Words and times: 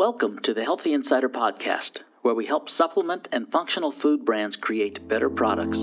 Welcome 0.00 0.38
to 0.44 0.54
the 0.54 0.64
Healthy 0.64 0.94
Insider 0.94 1.28
Podcast, 1.28 2.00
where 2.22 2.34
we 2.34 2.46
help 2.46 2.70
supplement 2.70 3.28
and 3.32 3.52
functional 3.52 3.90
food 3.90 4.24
brands 4.24 4.56
create 4.56 5.06
better 5.06 5.28
products. 5.28 5.82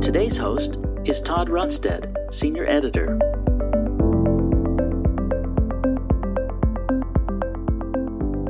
Today's 0.00 0.36
host 0.36 0.78
is 1.04 1.20
Todd 1.20 1.48
Runestad, 1.48 2.32
Senior 2.32 2.64
Editor. 2.64 3.18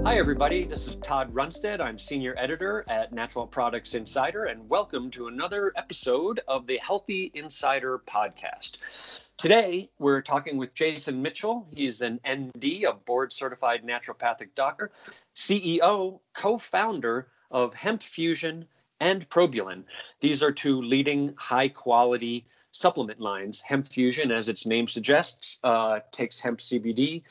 Hi, 0.05 0.19
everybody. 0.19 0.65
This 0.67 0.87
is 0.87 0.97
Todd 0.97 1.33
Runestad. 1.33 1.81
I'm 1.81 1.99
Senior 1.99 2.35
Editor 2.37 2.85
at 2.89 3.15
Natural 3.15 3.47
Products 3.47 3.95
Insider, 3.95 4.45
and 4.45 4.69
welcome 4.69 5.11
to 5.13 5.29
another 5.29 5.73
episode 5.77 6.43
of 6.47 6.67
the 6.67 6.77
Healthy 6.77 7.31
Insider 7.33 8.03
Podcast. 8.07 8.77
Today, 9.39 9.91
we're 9.99 10.23
talking 10.23 10.57
with 10.57 10.73
Jason 10.73 11.21
Mitchell. 11.21 11.67
He's 11.71 12.01
an 12.01 12.21
ND, 12.27 12.85
a 12.89 12.95
board 12.95 13.35
certified 13.35 13.85
naturopathic 13.85 14.49
doctor, 14.55 14.93
CEO, 15.37 16.21
co 16.33 16.57
founder 16.57 17.29
of 17.51 17.75
Hemp 17.75 18.03
Fusion 18.03 18.65
and 19.01 19.29
Probulin. 19.29 19.85
These 20.21 20.43
are 20.43 20.53
two 20.53 20.81
leading 20.81 21.35
high 21.37 21.69
quality 21.69 22.47
supplement 22.73 23.21
lines. 23.21 23.61
Hemp 23.61 23.89
Fusion, 23.89 24.31
as 24.31 24.49
its 24.49 24.65
name 24.65 24.89
suggests, 24.89 25.59
uh, 25.63 26.01
takes 26.13 26.41
hemp 26.41 26.59
CBD, 26.59 27.23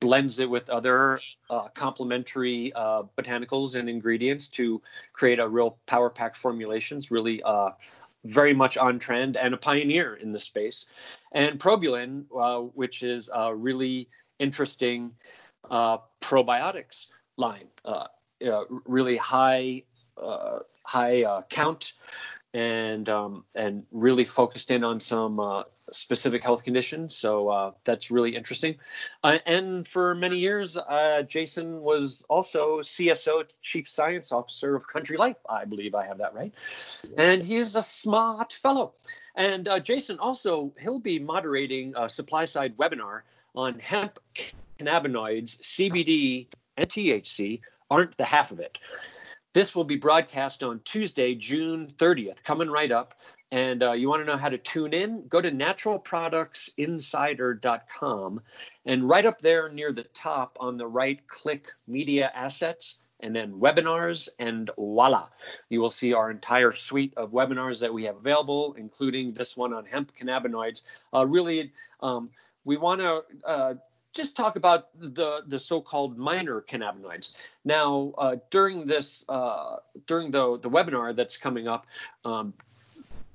blends 0.00 0.40
it 0.40 0.50
with 0.50 0.68
other 0.68 1.18
uh, 1.48 1.68
complementary 1.68 2.74
uh, 2.74 3.04
botanicals 3.16 3.74
and 3.74 3.88
ingredients 3.88 4.48
to 4.48 4.82
create 5.14 5.38
a 5.38 5.48
real 5.48 5.78
power 5.86 6.10
pack 6.10 6.34
formulations, 6.34 7.10
really 7.10 7.42
uh, 7.42 7.70
very 8.24 8.54
much 8.54 8.76
on 8.76 8.98
trend 8.98 9.36
and 9.36 9.54
a 9.54 9.56
pioneer 9.56 10.14
in 10.14 10.32
the 10.32 10.40
space. 10.40 10.86
And 11.32 11.58
Probulin, 11.58 12.24
uh, 12.36 12.60
which 12.60 13.02
is 13.02 13.28
a 13.34 13.54
really 13.54 14.08
interesting 14.38 15.12
uh, 15.70 15.98
probiotics 16.20 17.06
line, 17.36 17.68
uh, 17.84 18.06
really 18.86 19.16
high 19.16 19.82
uh, 20.20 20.60
high 20.84 21.24
uh, 21.24 21.42
count 21.48 21.92
and 22.52 23.08
um, 23.08 23.44
and 23.54 23.84
really 23.90 24.24
focused 24.24 24.70
in 24.70 24.84
on 24.84 25.00
some 25.00 25.40
uh, 25.40 25.64
specific 25.94 26.42
health 26.42 26.62
conditions. 26.64 27.16
So 27.16 27.48
uh, 27.48 27.72
that's 27.84 28.10
really 28.10 28.34
interesting. 28.36 28.76
Uh, 29.22 29.38
and 29.46 29.86
for 29.86 30.14
many 30.14 30.38
years, 30.38 30.76
uh, 30.76 31.22
Jason 31.26 31.80
was 31.80 32.24
also 32.28 32.80
CSO, 32.80 33.44
Chief 33.62 33.88
Science 33.88 34.32
Officer 34.32 34.74
of 34.74 34.86
Country 34.88 35.16
Life. 35.16 35.36
I 35.48 35.64
believe 35.64 35.94
I 35.94 36.06
have 36.06 36.18
that 36.18 36.34
right. 36.34 36.52
And 37.16 37.42
he's 37.42 37.76
a 37.76 37.82
smart 37.82 38.52
fellow. 38.54 38.94
And 39.36 39.66
uh, 39.68 39.80
Jason 39.80 40.18
also 40.18 40.72
he'll 40.80 40.98
be 40.98 41.18
moderating 41.18 41.94
a 41.96 42.08
supply 42.08 42.44
side 42.44 42.76
webinar 42.76 43.22
on 43.54 43.78
hemp 43.78 44.18
cannabinoids, 44.78 45.60
CBD, 45.60 46.48
and 46.76 46.88
THC 46.88 47.60
aren't 47.90 48.16
the 48.16 48.24
half 48.24 48.50
of 48.50 48.60
it. 48.60 48.78
This 49.54 49.76
will 49.76 49.84
be 49.84 49.94
broadcast 49.96 50.64
on 50.64 50.80
Tuesday, 50.84 51.34
June 51.36 51.86
30th, 51.96 52.42
coming 52.42 52.68
right 52.68 52.90
up. 52.90 53.14
And 53.54 53.82
uh, 53.84 53.92
you 53.92 54.08
want 54.08 54.20
to 54.20 54.26
know 54.26 54.36
how 54.36 54.48
to 54.48 54.58
tune 54.58 54.92
in? 54.92 55.28
Go 55.28 55.40
to 55.40 55.48
naturalproductsinsider.com. 55.48 58.40
And 58.84 59.08
right 59.08 59.24
up 59.24 59.40
there 59.40 59.68
near 59.68 59.92
the 59.92 60.02
top 60.12 60.56
on 60.58 60.76
the 60.76 60.88
right, 60.88 61.24
click 61.28 61.68
Media 61.86 62.32
Assets 62.34 62.96
and 63.20 63.32
then 63.32 63.52
webinars, 63.52 64.28
and 64.40 64.72
voila, 64.76 65.28
you 65.68 65.80
will 65.80 65.88
see 65.88 66.12
our 66.12 66.32
entire 66.32 66.72
suite 66.72 67.14
of 67.16 67.30
webinars 67.30 67.78
that 67.78 67.94
we 67.94 68.02
have 68.02 68.16
available, 68.16 68.74
including 68.76 69.32
this 69.32 69.56
one 69.56 69.72
on 69.72 69.84
hemp 69.84 70.10
cannabinoids. 70.20 70.82
Uh, 71.14 71.24
really, 71.24 71.70
um, 72.00 72.30
we 72.64 72.76
want 72.76 73.00
to 73.00 73.22
uh, 73.46 73.74
just 74.12 74.34
talk 74.34 74.56
about 74.56 74.88
the 74.98 75.42
the 75.46 75.60
so-called 75.60 76.18
minor 76.18 76.60
cannabinoids. 76.60 77.36
Now, 77.64 78.14
uh, 78.18 78.34
during 78.50 78.84
this 78.84 79.24
uh, 79.28 79.76
during 80.08 80.32
the 80.32 80.58
the 80.58 80.68
webinar 80.68 81.14
that's 81.14 81.36
coming 81.36 81.68
up. 81.68 81.86
Um, 82.24 82.52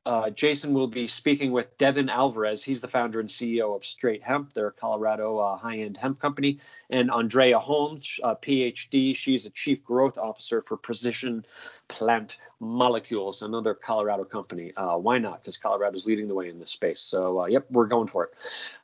uh, 0.05 0.29
Jason 0.29 0.73
will 0.73 0.87
be 0.87 1.07
speaking 1.07 1.51
with 1.51 1.77
Devin 1.77 2.09
Alvarez. 2.09 2.63
He's 2.63 2.81
the 2.81 2.87
founder 2.87 3.19
and 3.19 3.29
CEO 3.29 3.75
of 3.75 3.83
Straight 3.83 4.23
Hemp. 4.23 4.53
They're 4.53 4.67
a 4.67 4.71
Colorado 4.71 5.37
uh, 5.37 5.57
high-end 5.57 5.97
hemp 5.97 6.19
company. 6.19 6.59
And 6.89 7.11
Andrea 7.11 7.59
Holmes, 7.59 8.19
uh, 8.23 8.35
PhD. 8.35 9.15
She's 9.15 9.45
a 9.45 9.49
chief 9.51 9.83
growth 9.83 10.17
officer 10.17 10.61
for 10.61 10.77
Precision 10.77 11.45
Plant 11.87 12.37
Molecules, 12.59 13.41
another 13.41 13.73
Colorado 13.73 14.23
company. 14.23 14.73
Uh, 14.75 14.97
why 14.97 15.17
not? 15.17 15.41
Because 15.41 15.57
Colorado 15.57 15.95
is 15.95 16.05
leading 16.05 16.27
the 16.27 16.35
way 16.35 16.49
in 16.49 16.59
this 16.59 16.71
space. 16.71 17.01
So, 17.01 17.41
uh, 17.41 17.45
yep, 17.45 17.65
we're 17.69 17.87
going 17.87 18.07
for 18.07 18.25
it. 18.25 18.31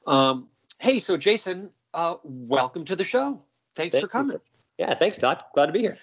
Um, 0.08 0.48
hey, 0.80 1.00
so 1.00 1.18
Jason, 1.18 1.70
uh, 1.94 2.16
welcome 2.24 2.86
to 2.86 2.96
the 2.96 3.04
show. 3.04 3.42
Thanks 3.76 3.94
Thank 3.94 4.04
for 4.04 4.08
coming. 4.08 4.34
You. 4.34 4.42
Yeah, 4.78 4.94
thanks, 4.94 5.18
Todd. 5.18 5.44
Glad 5.54 5.68
to 5.68 5.72
be 5.72 5.80
here. 5.80 5.98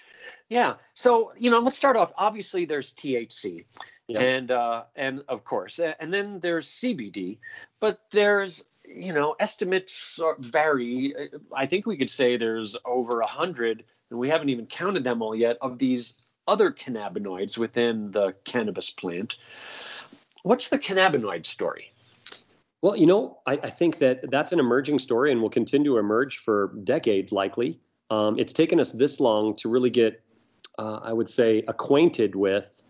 Yeah. 0.49 0.75
So, 0.93 1.33
you 1.37 1.49
know, 1.49 1.59
let's 1.59 1.77
start 1.77 1.95
off. 1.95 2.11
Obviously, 2.17 2.65
there's 2.65 2.91
THC, 2.93 3.65
yeah. 4.07 4.19
and 4.19 4.51
uh, 4.51 4.83
and 4.95 5.23
of 5.27 5.43
course, 5.43 5.79
and 5.79 6.13
then 6.13 6.39
there's 6.39 6.67
CBD, 6.67 7.39
but 7.79 7.99
there's 8.11 8.63
you 8.85 9.13
know 9.13 9.35
estimates 9.39 10.19
vary. 10.39 11.13
I 11.55 11.65
think 11.65 11.85
we 11.85 11.97
could 11.97 12.09
say 12.09 12.37
there's 12.37 12.75
over 12.85 13.21
a 13.21 13.27
hundred, 13.27 13.83
and 14.09 14.19
we 14.19 14.29
haven't 14.29 14.49
even 14.49 14.65
counted 14.65 15.03
them 15.03 15.21
all 15.21 15.35
yet 15.35 15.57
of 15.61 15.77
these 15.77 16.13
other 16.47 16.71
cannabinoids 16.71 17.57
within 17.57 18.11
the 18.11 18.33
cannabis 18.43 18.89
plant. 18.89 19.37
What's 20.43 20.67
the 20.69 20.77
cannabinoid 20.77 21.45
story? 21.45 21.93
Well, 22.81 22.97
you 22.97 23.05
know, 23.05 23.39
I, 23.47 23.53
I, 23.53 23.69
think 23.69 23.99
that 23.99 24.29
that's 24.29 24.51
an 24.51 24.59
emerging 24.59 24.99
story 24.99 25.31
and 25.31 25.41
will 25.41 25.49
continue 25.49 25.93
to 25.93 25.97
emerge 25.99 26.39
for 26.39 26.75
decades, 26.83 27.31
likely. 27.31 27.79
Um, 28.09 28.37
it's 28.37 28.51
taken 28.51 28.77
us 28.77 28.91
this 28.91 29.21
long 29.21 29.55
to 29.55 29.69
really 29.69 29.89
get, 29.89 30.21
uh, 30.77 30.97
I 31.01 31.13
would 31.13 31.29
say, 31.29 31.63
acquainted 31.69 32.35
with 32.35 32.81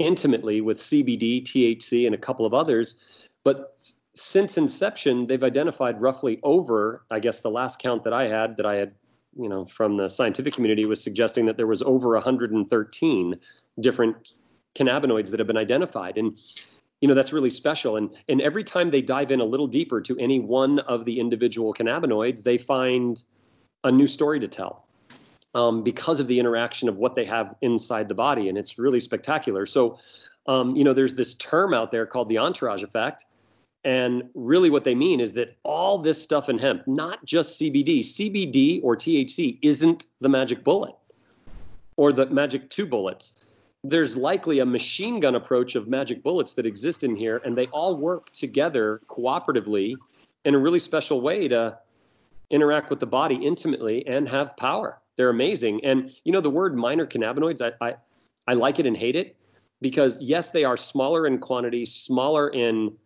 intimately 0.00 0.60
with 0.60 0.78
CBD, 0.78 1.42
THC, 1.42 2.06
and 2.06 2.14
a 2.14 2.18
couple 2.18 2.44
of 2.44 2.54
others. 2.54 2.96
But 3.44 3.76
since 4.14 4.58
inception, 4.58 5.26
they've 5.26 5.44
identified 5.44 6.00
roughly 6.00 6.40
over, 6.42 7.04
I 7.10 7.20
guess 7.20 7.40
the 7.40 7.50
last 7.50 7.78
count 7.78 8.02
that 8.04 8.12
I 8.12 8.26
had, 8.26 8.56
that 8.56 8.66
I 8.66 8.74
had, 8.74 8.94
you 9.38 9.48
know, 9.48 9.66
from 9.66 9.96
the 9.96 10.08
scientific 10.08 10.54
community 10.54 10.84
was 10.86 11.02
suggesting 11.02 11.46
that 11.46 11.56
there 11.56 11.66
was 11.66 11.82
over 11.82 12.10
113 12.14 13.38
different 13.80 14.16
cannabinoids 14.74 15.30
that 15.30 15.38
have 15.38 15.46
been 15.46 15.56
identified. 15.56 16.18
And 16.18 16.36
you 17.00 17.08
know 17.08 17.14
that's 17.14 17.32
really 17.32 17.48
special 17.48 17.96
and 17.96 18.14
and 18.28 18.42
every 18.42 18.62
time 18.62 18.90
they 18.90 19.00
dive 19.00 19.30
in 19.30 19.40
a 19.40 19.44
little 19.44 19.66
deeper 19.66 20.02
to 20.02 20.18
any 20.18 20.38
one 20.38 20.80
of 20.80 21.06
the 21.06 21.18
individual 21.18 21.72
cannabinoids 21.72 22.42
they 22.42 22.58
find 22.58 23.24
a 23.84 23.90
new 23.90 24.06
story 24.06 24.38
to 24.38 24.46
tell 24.46 24.86
um, 25.54 25.82
because 25.82 26.20
of 26.20 26.26
the 26.26 26.38
interaction 26.38 26.88
of 26.88 26.96
what 26.96 27.14
they 27.14 27.24
have 27.24 27.54
inside 27.62 28.08
the 28.08 28.14
body 28.14 28.48
and 28.48 28.56
it's 28.56 28.78
really 28.78 29.00
spectacular 29.00 29.66
so 29.66 29.98
um, 30.46 30.76
you 30.76 30.84
know 30.84 30.92
there's 30.92 31.14
this 31.14 31.34
term 31.34 31.74
out 31.74 31.90
there 31.90 32.06
called 32.06 32.28
the 32.28 32.38
entourage 32.38 32.82
effect 32.82 33.26
and 33.84 34.22
really 34.34 34.68
what 34.68 34.84
they 34.84 34.94
mean 34.94 35.20
is 35.20 35.32
that 35.32 35.56
all 35.62 35.98
this 35.98 36.20
stuff 36.22 36.48
in 36.48 36.58
hemp 36.58 36.86
not 36.86 37.24
just 37.24 37.60
cbd 37.60 38.00
cbd 38.00 38.80
or 38.82 38.96
thc 38.96 39.58
isn't 39.62 40.06
the 40.20 40.28
magic 40.28 40.62
bullet 40.64 40.94
or 41.96 42.12
the 42.12 42.26
magic 42.26 42.68
two 42.70 42.86
bullets 42.86 43.44
there's 43.82 44.16
likely 44.16 44.58
a 44.58 44.66
machine 44.66 45.20
gun 45.20 45.34
approach 45.34 45.74
of 45.74 45.88
magic 45.88 46.22
bullets 46.22 46.54
that 46.54 46.66
exist 46.66 47.02
in 47.02 47.16
here, 47.16 47.40
and 47.44 47.56
they 47.56 47.66
all 47.68 47.96
work 47.96 48.30
together 48.32 49.00
cooperatively 49.08 49.94
in 50.44 50.54
a 50.54 50.58
really 50.58 50.78
special 50.78 51.20
way 51.20 51.48
to 51.48 51.78
interact 52.50 52.90
with 52.90 53.00
the 53.00 53.06
body 53.06 53.36
intimately 53.36 54.06
and 54.06 54.28
have 54.28 54.56
power. 54.56 54.99
They're 55.16 55.30
amazing. 55.30 55.84
And 55.84 56.10
you 56.24 56.32
know, 56.32 56.40
the 56.40 56.50
word 56.50 56.76
minor 56.76 57.06
cannabinoids, 57.06 57.60
I, 57.60 57.86
I, 57.86 57.94
I 58.46 58.54
like 58.54 58.78
it 58.78 58.86
and 58.86 58.96
hate 58.96 59.16
it 59.16 59.36
because 59.80 60.18
yes, 60.20 60.50
they 60.50 60.64
are 60.64 60.76
smaller 60.76 61.26
in 61.26 61.38
quantity, 61.38 61.86
smaller 61.86 62.48
in 62.50 62.96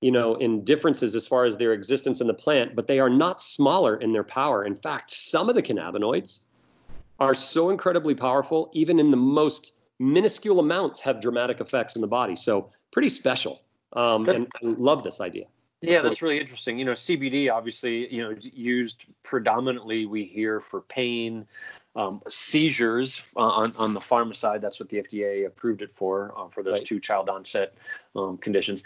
you 0.00 0.10
know, 0.10 0.34
in 0.36 0.64
differences 0.64 1.16
as 1.16 1.26
far 1.26 1.46
as 1.46 1.56
their 1.56 1.72
existence 1.72 2.20
in 2.20 2.26
the 2.26 2.34
plant, 2.34 2.76
but 2.76 2.86
they 2.86 3.00
are 3.00 3.08
not 3.08 3.40
smaller 3.40 3.96
in 3.96 4.12
their 4.12 4.24
power. 4.24 4.64
In 4.64 4.76
fact, 4.76 5.10
some 5.10 5.48
of 5.48 5.54
the 5.54 5.62
cannabinoids 5.62 6.40
are 7.18 7.34
so 7.34 7.70
incredibly 7.70 8.14
powerful, 8.14 8.70
even 8.74 8.98
in 8.98 9.10
the 9.10 9.16
most 9.16 9.72
minuscule 9.98 10.60
amounts 10.60 11.00
have 11.00 11.20
dramatic 11.20 11.60
effects 11.60 11.96
in 11.96 12.02
the 12.02 12.08
body. 12.08 12.36
So 12.36 12.70
pretty 12.92 13.08
special. 13.08 13.62
Um, 13.94 14.28
and, 14.28 14.46
and 14.60 14.78
love 14.78 15.02
this 15.02 15.20
idea. 15.20 15.46
Yeah, 15.82 16.00
that's 16.00 16.22
really 16.22 16.40
interesting. 16.40 16.78
You 16.78 16.86
know, 16.86 16.92
CBD 16.92 17.52
obviously, 17.52 18.12
you 18.12 18.22
know, 18.22 18.34
used 18.40 19.06
predominantly 19.22 20.06
we 20.06 20.24
hear 20.24 20.58
for 20.58 20.80
pain, 20.80 21.46
um, 21.94 22.22
seizures 22.28 23.22
uh, 23.36 23.40
on 23.40 23.74
on 23.76 23.94
the 23.94 24.00
pharma 24.00 24.34
side. 24.34 24.62
That's 24.62 24.80
what 24.80 24.88
the 24.88 25.02
FDA 25.02 25.46
approved 25.46 25.82
it 25.82 25.92
for 25.92 26.32
uh, 26.36 26.48
for 26.48 26.62
those 26.62 26.78
right. 26.78 26.84
two 26.86 26.98
child 26.98 27.28
onset 27.28 27.74
um, 28.14 28.38
conditions. 28.38 28.84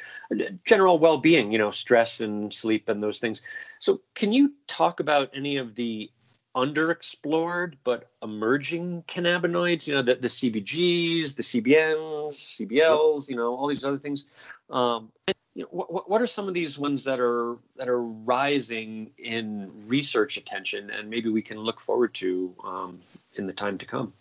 General 0.64 0.98
well 0.98 1.18
being, 1.18 1.52
you 1.52 1.58
know, 1.58 1.70
stress 1.70 2.20
and 2.20 2.52
sleep 2.52 2.88
and 2.88 3.02
those 3.02 3.20
things. 3.20 3.40
So, 3.78 4.00
can 4.14 4.32
you 4.32 4.52
talk 4.66 5.00
about 5.00 5.30
any 5.34 5.56
of 5.56 5.74
the 5.76 6.10
underexplored 6.56 7.74
but 7.84 8.10
emerging 8.24 9.04
cannabinoids 9.06 9.86
you 9.86 9.94
know 9.94 10.02
the, 10.02 10.16
the 10.16 10.26
cbgs 10.26 11.36
the 11.36 11.44
cbns 11.44 12.58
cbls 12.58 13.28
you 13.28 13.36
know 13.36 13.54
all 13.54 13.68
these 13.68 13.84
other 13.84 13.98
things 13.98 14.26
um, 14.70 15.12
you 15.54 15.62
know, 15.62 15.68
what, 15.70 16.08
what 16.08 16.22
are 16.22 16.26
some 16.26 16.46
of 16.48 16.54
these 16.54 16.78
ones 16.78 17.02
that 17.04 17.18
are 17.18 17.56
that 17.76 17.88
are 17.88 18.02
rising 18.02 19.10
in 19.18 19.70
research 19.86 20.36
attention 20.36 20.90
and 20.90 21.10
maybe 21.10 21.28
we 21.28 21.42
can 21.42 21.58
look 21.58 21.80
forward 21.80 22.14
to 22.14 22.54
um, 22.64 23.00
in 23.34 23.46
the 23.46 23.52
time 23.52 23.76
to 23.78 23.86
come? 23.86 24.12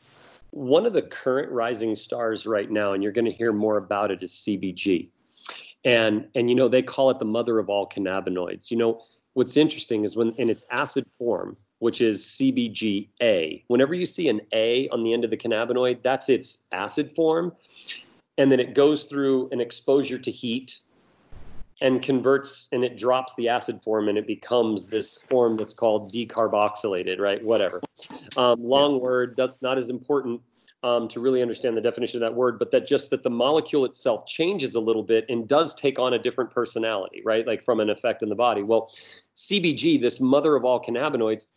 One 0.52 0.86
of 0.86 0.94
the 0.94 1.04
current 1.04 1.52
rising 1.52 1.96
stars 1.96 2.48
right 2.48 2.72
now 2.72 2.94
and 2.94 3.04
you're 3.04 3.12
going 3.12 3.26
to 3.26 3.32
hear 3.32 3.54
more 3.54 3.78
about 3.78 4.10
it 4.10 4.24
is 4.24 4.32
cbg 4.32 5.10
and 5.86 6.28
and 6.34 6.50
you 6.50 6.56
know 6.56 6.68
they 6.68 6.82
call 6.82 7.12
it 7.12 7.20
the 7.20 7.26
mother 7.26 7.60
of 7.60 7.70
all 7.70 7.88
cannabinoids. 7.88 8.72
You 8.72 8.78
know 8.78 9.02
what's 9.34 9.58
interesting 9.58 10.04
is 10.04 10.16
when 10.16 10.34
in 10.38 10.50
its 10.50 10.66
acid 10.72 11.06
form 11.20 11.56
which 11.78 12.02
is 12.02 12.26
cbga 12.26 13.64
whenever 13.68 13.94
you 13.94 14.06
see 14.06 14.28
an 14.30 14.42
a 14.52 14.90
on 14.90 15.04
the 15.04 15.14
end 15.14 15.24
of 15.24 15.30
the 15.30 15.38
cannabinoid 15.38 16.02
that's 16.02 16.30
its 16.30 16.64
acid 16.72 17.12
form. 17.16 17.56
And 18.40 18.50
then 18.50 18.62
it 18.62 18.74
goes 18.74 19.04
through 19.04 19.50
an 19.52 19.60
exposure 19.60 20.18
to 20.18 20.32
heat 20.32 20.80
and 21.82 22.02
converts 22.02 22.68
and 22.72 22.84
it 22.84 22.98
drops 22.98 23.34
the 23.36 23.48
acid 23.48 23.82
form 23.84 24.10
and 24.10 24.18
it 24.18 24.28
becomes 24.28 24.88
this 24.88 25.18
form 25.24 25.56
that's 25.56 25.74
called 25.74 26.14
decarboxylated, 26.14 27.20
right? 27.20 27.44
Whatever. 27.44 27.82
Um, 28.38 28.62
long 28.62 28.96
yeah. 28.96 29.02
word, 29.02 29.34
that's 29.38 29.62
not 29.62 29.78
as 29.78 29.90
important 29.90 30.42
um, 30.84 31.08
to 31.10 31.20
really 31.20 31.42
understand 31.42 31.76
the 31.76 31.82
definition 31.82 32.22
of 32.22 32.30
that 32.30 32.36
word, 32.36 32.60
but 32.60 32.72
that 32.72 32.88
just 32.88 33.10
that 33.10 33.24
the 33.24 33.30
molecule 33.30 33.86
itself 33.86 34.26
changes 34.26 34.76
a 34.76 34.80
little 34.80 35.04
bit 35.04 35.26
and 35.30 35.48
does 35.48 35.76
take 35.76 36.00
on 36.00 36.14
a 36.14 36.20
different 36.20 36.52
personality, 36.52 37.22
right? 37.26 37.46
Like 37.46 37.64
from 37.64 37.80
an 37.80 37.90
effect 37.90 38.24
in 38.24 38.30
the 38.30 38.36
body. 38.36 38.62
Well, 38.62 38.92
CBG, 39.36 40.02
this 40.02 40.20
mother 40.20 40.56
of 40.56 40.66
all 40.66 40.82
cannabinoids, 40.82 41.48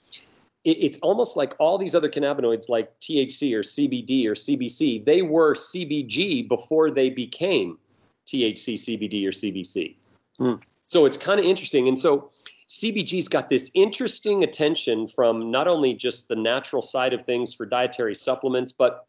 it, 0.65 0.71
it's 0.81 0.99
almost 0.99 1.37
like 1.37 1.55
all 1.59 1.79
these 1.79 1.95
other 1.95 2.09
cannabinoids 2.09 2.69
like 2.69 2.93
THC 3.01 3.55
or 3.55 3.63
CBD 3.63 4.27
or 4.27 4.35
CBC, 4.35 5.05
they 5.05 5.23
were 5.23 5.55
CBG 5.55 6.49
before 6.49 6.91
they 6.91 7.11
became 7.11 7.79
THC, 8.27 8.75
CBD, 8.75 9.27
or 9.27 9.31
CBC. 9.31 9.97
Mm. 10.43 10.61
So 10.89 11.07
it's 11.07 11.17
kind 11.17 11.39
of 11.39 11.47
interesting. 11.47 11.89
And 11.89 11.99
so 11.99 12.31
CBG's 12.69 13.29
got 13.29 13.49
this 13.49 13.71
interesting 13.75 14.45
attention 14.45 15.07
from 15.07 15.51
not 15.51 15.69
only 15.69 15.95
just 15.95 16.29
the 16.29 16.37
natural 16.37 16.83
side 16.83 17.13
of 17.13 17.25
things 17.25 17.55
for 17.55 17.65
dietary 17.65 18.15
supplements, 18.15 18.73
but 18.73 19.07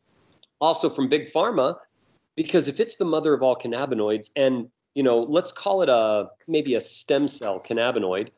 also 0.61 0.89
from 0.89 1.09
big 1.09 1.33
pharma, 1.33 1.75
because 2.35 2.67
if 2.67 2.79
it's 2.79 2.95
the 2.95 3.05
mother 3.05 3.33
of 3.33 3.41
all 3.41 3.55
cannabinoids, 3.55 4.29
and 4.35 4.69
you 4.95 5.03
know, 5.03 5.19
let's 5.19 5.51
call 5.51 5.81
it 5.81 5.89
a 5.89 6.27
maybe 6.47 6.75
a 6.75 6.81
stem 6.81 7.27
cell 7.27 7.59
cannabinoid, 7.59 8.31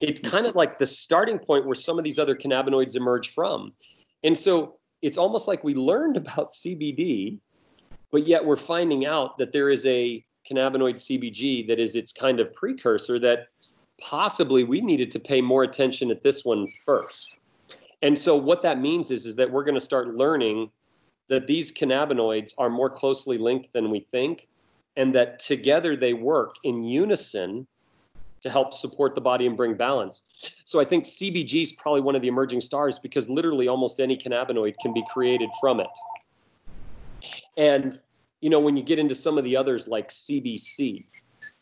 it's 0.00 0.20
kind 0.20 0.46
of 0.46 0.54
like 0.54 0.78
the 0.78 0.86
starting 0.86 1.38
point 1.38 1.66
where 1.66 1.74
some 1.74 1.98
of 1.98 2.04
these 2.04 2.18
other 2.18 2.34
cannabinoids 2.34 2.96
emerge 2.96 3.34
from. 3.34 3.72
And 4.24 4.36
so 4.36 4.76
it's 5.02 5.18
almost 5.18 5.46
like 5.46 5.62
we 5.64 5.74
learned 5.74 6.16
about 6.16 6.52
CBD, 6.52 7.38
but 8.10 8.26
yet 8.26 8.44
we're 8.44 8.56
finding 8.56 9.06
out 9.06 9.38
that 9.38 9.52
there 9.52 9.70
is 9.70 9.84
a 9.86 10.24
cannabinoid 10.48 10.94
CBG 10.94 11.66
that 11.68 11.78
is 11.78 11.94
its 11.94 12.12
kind 12.12 12.40
of 12.40 12.54
precursor 12.54 13.18
that 13.18 13.48
possibly 14.00 14.64
we 14.64 14.80
needed 14.80 15.10
to 15.10 15.20
pay 15.20 15.40
more 15.40 15.64
attention 15.64 16.10
at 16.10 16.22
this 16.22 16.44
one 16.44 16.68
first. 16.84 17.38
And 18.02 18.18
so 18.18 18.36
what 18.36 18.62
that 18.62 18.80
means 18.80 19.10
is, 19.10 19.26
is 19.26 19.36
that 19.36 19.50
we're 19.50 19.64
going 19.64 19.74
to 19.74 19.80
start 19.80 20.14
learning 20.14 20.70
that 21.28 21.46
these 21.46 21.72
cannabinoids 21.72 22.54
are 22.58 22.70
more 22.70 22.88
closely 22.88 23.38
linked 23.38 23.72
than 23.72 23.90
we 23.90 24.00
think, 24.12 24.48
and 24.96 25.14
that 25.14 25.38
together 25.38 25.96
they 25.96 26.12
work 26.12 26.56
in 26.64 26.84
unison 26.84 27.66
to 28.40 28.50
help 28.50 28.72
support 28.72 29.14
the 29.14 29.20
body 29.20 29.46
and 29.46 29.56
bring 29.56 29.74
balance. 29.74 30.22
So 30.64 30.80
I 30.80 30.84
think 30.84 31.04
CBG 31.04 31.62
is 31.62 31.72
probably 31.72 32.00
one 32.00 32.14
of 32.14 32.22
the 32.22 32.28
emerging 32.28 32.60
stars 32.60 32.98
because 32.98 33.28
literally 33.28 33.68
almost 33.68 34.00
any 34.00 34.16
cannabinoid 34.16 34.76
can 34.80 34.92
be 34.92 35.02
created 35.12 35.50
from 35.60 35.80
it. 35.80 35.88
And 37.56 37.98
you 38.40 38.50
know, 38.50 38.60
when 38.60 38.76
you 38.76 38.82
get 38.82 38.98
into 38.98 39.14
some 39.14 39.38
of 39.38 39.44
the 39.44 39.56
others 39.56 39.88
like 39.88 40.10
CBC, 40.10 41.04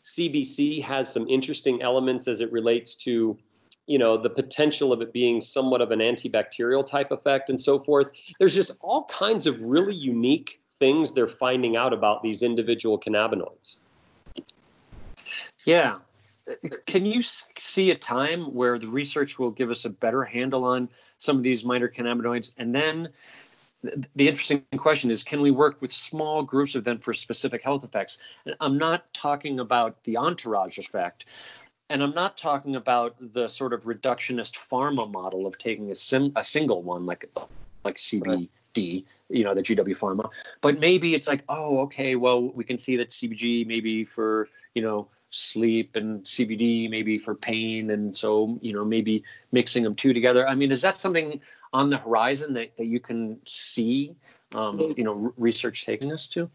CBC 0.03 0.83
has 0.83 1.11
some 1.11 1.27
interesting 1.27 1.81
elements 1.81 2.27
as 2.27 2.41
it 2.41 2.51
relates 2.51 2.95
to, 2.95 3.37
you 3.87 3.97
know, 3.97 4.17
the 4.17 4.29
potential 4.29 4.93
of 4.93 5.01
it 5.01 5.11
being 5.11 5.41
somewhat 5.41 5.81
of 5.81 5.91
an 5.91 5.99
antibacterial 5.99 6.85
type 6.85 7.11
effect 7.11 7.49
and 7.49 7.59
so 7.59 7.79
forth. 7.79 8.07
There's 8.39 8.55
just 8.55 8.77
all 8.81 9.05
kinds 9.05 9.47
of 9.47 9.61
really 9.61 9.95
unique 9.95 10.61
things 10.73 11.11
they're 11.11 11.27
finding 11.27 11.75
out 11.75 11.93
about 11.93 12.21
these 12.21 12.43
individual 12.43 12.99
cannabinoids. 12.99 13.77
Yeah. 15.65 15.97
Can 16.85 17.05
you 17.05 17.21
see 17.57 17.91
a 17.91 17.95
time 17.95 18.53
where 18.53 18.79
the 18.79 18.87
research 18.87 19.37
will 19.37 19.51
give 19.51 19.69
us 19.69 19.83
a 19.83 19.89
better 19.89 20.23
handle 20.23 20.63
on 20.63 20.87
some 21.17 21.35
of 21.35 21.43
these 21.43 21.65
minor 21.65 21.89
cannabinoids 21.89 22.53
and 22.57 22.73
then 22.73 23.09
the 23.83 24.27
interesting 24.27 24.63
question 24.77 25.11
is 25.11 25.23
can 25.23 25.41
we 25.41 25.51
work 25.51 25.81
with 25.81 25.91
small 25.91 26.43
groups 26.43 26.75
of 26.75 26.83
them 26.83 26.99
for 26.99 27.13
specific 27.13 27.61
health 27.61 27.83
effects? 27.83 28.17
I'm 28.59 28.77
not 28.77 29.11
talking 29.13 29.59
about 29.59 30.03
the 30.03 30.17
entourage 30.17 30.77
effect 30.77 31.25
and 31.89 32.03
i'm 32.03 32.13
not 32.13 32.37
talking 32.37 32.75
about 32.75 33.15
the 33.33 33.47
sort 33.47 33.73
of 33.73 33.83
reductionist 33.83 34.55
pharma 34.55 35.09
model 35.11 35.45
of 35.45 35.57
taking 35.57 35.91
a, 35.91 35.95
sim, 35.95 36.31
a 36.35 36.43
single 36.43 36.83
one 36.83 37.05
like 37.05 37.29
like 37.83 37.97
cbd 37.97 39.05
you 39.29 39.43
know 39.43 39.53
the 39.53 39.61
gw 39.61 39.97
pharma. 39.97 40.29
But 40.61 40.79
maybe 40.79 41.15
it's 41.15 41.27
like 41.27 41.43
oh 41.49 41.79
okay 41.81 42.15
well 42.15 42.51
we 42.51 42.63
can 42.63 42.77
see 42.77 42.97
that 42.97 43.09
cbg 43.09 43.65
maybe 43.67 44.05
for 44.05 44.49
you 44.75 44.81
know 44.81 45.09
sleep 45.29 45.95
and 45.95 46.23
cbd 46.23 46.89
maybe 46.89 47.17
for 47.17 47.35
pain 47.35 47.91
and 47.91 48.17
so 48.17 48.57
you 48.61 48.73
know 48.73 48.85
maybe 48.85 49.23
mixing 49.51 49.83
them 49.83 49.95
two 49.95 50.13
together. 50.13 50.47
I 50.47 50.55
mean 50.55 50.71
is 50.71 50.81
that 50.81 50.97
something 50.97 51.41
on 51.73 51.89
the 51.89 51.97
horizon 51.97 52.53
that, 52.53 52.75
that 52.77 52.85
you 52.85 52.99
can 52.99 53.39
see 53.45 54.15
um, 54.53 54.79
you 54.95 55.03
know 55.03 55.33
research 55.37 55.85
taking 55.85 56.11
us 56.11 56.27
to? 56.29 56.49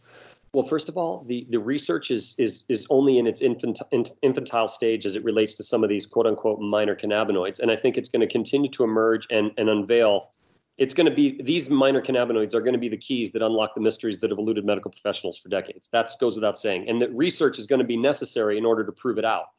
Well 0.52 0.66
first 0.66 0.88
of 0.88 0.96
all 0.96 1.24
the, 1.26 1.46
the 1.50 1.58
research 1.58 2.10
is 2.10 2.34
is 2.38 2.64
is 2.68 2.86
only 2.90 3.18
in 3.18 3.26
its 3.26 3.40
infant, 3.40 3.80
infantile 4.22 4.68
stage 4.68 5.06
as 5.06 5.16
it 5.16 5.24
relates 5.24 5.54
to 5.54 5.62
some 5.62 5.82
of 5.82 5.90
these 5.90 6.06
quote 6.06 6.26
unquote 6.26 6.60
minor 6.60 6.96
cannabinoids. 6.96 7.60
And 7.60 7.70
i 7.70 7.76
think 7.76 7.96
it's 7.96 8.08
going 8.08 8.20
to 8.20 8.26
continue 8.26 8.70
to 8.70 8.84
emerge 8.84 9.26
and, 9.30 9.50
and 9.56 9.68
unveil. 9.68 10.30
It's 10.78 10.94
going 10.94 11.08
to 11.08 11.14
be 11.14 11.40
these 11.42 11.68
minor 11.68 12.00
cannabinoids 12.00 12.54
are 12.54 12.60
going 12.60 12.72
to 12.72 12.78
be 12.78 12.88
the 12.88 12.96
keys 12.96 13.30
that 13.32 13.42
unlock 13.42 13.74
the 13.74 13.80
mysteries 13.80 14.18
that 14.20 14.30
have 14.30 14.38
eluded 14.38 14.64
medical 14.64 14.90
professionals 14.90 15.38
for 15.38 15.48
decades. 15.48 15.88
That 15.88 16.08
goes 16.18 16.34
without 16.34 16.58
saying. 16.58 16.88
And 16.88 17.00
that 17.02 17.14
research 17.14 17.58
is 17.58 17.66
going 17.66 17.80
to 17.80 17.86
be 17.86 17.96
necessary 17.96 18.56
in 18.56 18.64
order 18.64 18.84
to 18.84 18.92
prove 18.92 19.18
it 19.18 19.24
out. 19.24 19.50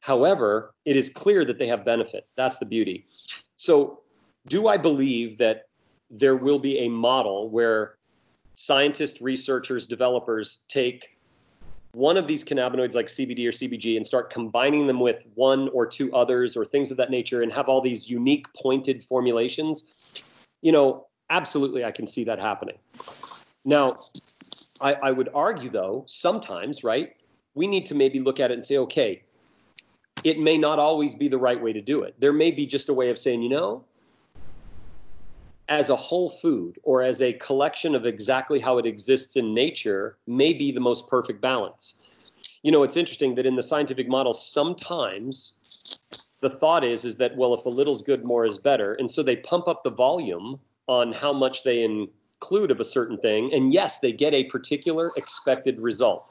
However 0.00 0.74
it 0.84 0.96
is 0.96 1.08
clear 1.08 1.44
that 1.44 1.58
they 1.58 1.68
have 1.68 1.84
benefit. 1.84 2.26
That's 2.36 2.58
the 2.58 2.66
beauty. 2.66 3.04
So 3.56 4.00
do 4.46 4.68
I 4.68 4.76
believe 4.76 5.38
that 5.38 5.68
there 6.10 6.36
will 6.36 6.58
be 6.58 6.80
a 6.80 6.88
model 6.88 7.48
where 7.48 7.96
scientists, 8.54 9.20
researchers, 9.20 9.86
developers 9.86 10.62
take 10.68 11.16
one 11.92 12.16
of 12.16 12.26
these 12.26 12.44
cannabinoids 12.44 12.94
like 12.94 13.06
CBD 13.06 13.46
or 13.46 13.52
CBG 13.52 13.96
and 13.96 14.04
start 14.04 14.30
combining 14.30 14.86
them 14.86 15.00
with 15.00 15.22
one 15.34 15.68
or 15.68 15.86
two 15.86 16.12
others 16.12 16.56
or 16.56 16.64
things 16.64 16.90
of 16.90 16.96
that 16.96 17.10
nature 17.10 17.42
and 17.42 17.52
have 17.52 17.68
all 17.68 17.80
these 17.80 18.08
unique 18.08 18.46
pointed 18.54 19.02
formulations? 19.04 20.32
You 20.60 20.72
know, 20.72 21.06
absolutely, 21.30 21.84
I 21.84 21.92
can 21.92 22.06
see 22.06 22.24
that 22.24 22.38
happening. 22.38 22.76
Now, 23.64 24.00
I, 24.80 24.94
I 24.94 25.10
would 25.12 25.30
argue, 25.34 25.70
though, 25.70 26.04
sometimes, 26.08 26.82
right, 26.84 27.14
we 27.54 27.66
need 27.66 27.86
to 27.86 27.94
maybe 27.94 28.18
look 28.18 28.40
at 28.40 28.50
it 28.50 28.54
and 28.54 28.64
say, 28.64 28.76
okay, 28.78 29.22
it 30.24 30.38
may 30.38 30.58
not 30.58 30.78
always 30.78 31.14
be 31.14 31.28
the 31.28 31.38
right 31.38 31.60
way 31.60 31.72
to 31.72 31.80
do 31.80 32.02
it. 32.02 32.14
There 32.18 32.32
may 32.32 32.50
be 32.50 32.66
just 32.66 32.88
a 32.88 32.94
way 32.94 33.10
of 33.10 33.18
saying, 33.18 33.42
you 33.42 33.50
know, 33.50 33.84
as 35.68 35.90
a 35.90 35.96
whole 35.96 36.30
food 36.30 36.78
or 36.82 37.02
as 37.02 37.22
a 37.22 37.32
collection 37.34 37.94
of 37.94 38.04
exactly 38.04 38.60
how 38.60 38.78
it 38.78 38.86
exists 38.86 39.36
in 39.36 39.54
nature 39.54 40.18
may 40.26 40.52
be 40.52 40.70
the 40.70 40.80
most 40.80 41.08
perfect 41.08 41.40
balance. 41.40 41.96
You 42.62 42.72
know, 42.72 42.82
it's 42.82 42.96
interesting 42.96 43.34
that 43.36 43.46
in 43.46 43.56
the 43.56 43.62
scientific 43.62 44.08
model, 44.08 44.32
sometimes 44.32 45.98
the 46.40 46.50
thought 46.50 46.84
is 46.84 47.04
is 47.04 47.16
that 47.16 47.36
well, 47.36 47.54
if 47.54 47.64
a 47.64 47.68
little's 47.68 48.02
good, 48.02 48.24
more 48.24 48.44
is 48.44 48.58
better, 48.58 48.94
and 48.94 49.10
so 49.10 49.22
they 49.22 49.36
pump 49.36 49.68
up 49.68 49.82
the 49.82 49.90
volume 49.90 50.60
on 50.86 51.12
how 51.12 51.32
much 51.32 51.62
they 51.62 51.82
include 51.82 52.70
of 52.70 52.80
a 52.80 52.84
certain 52.84 53.16
thing, 53.18 53.52
and 53.54 53.72
yes, 53.72 54.00
they 54.00 54.12
get 54.12 54.34
a 54.34 54.44
particular 54.44 55.12
expected 55.16 55.80
result. 55.80 56.30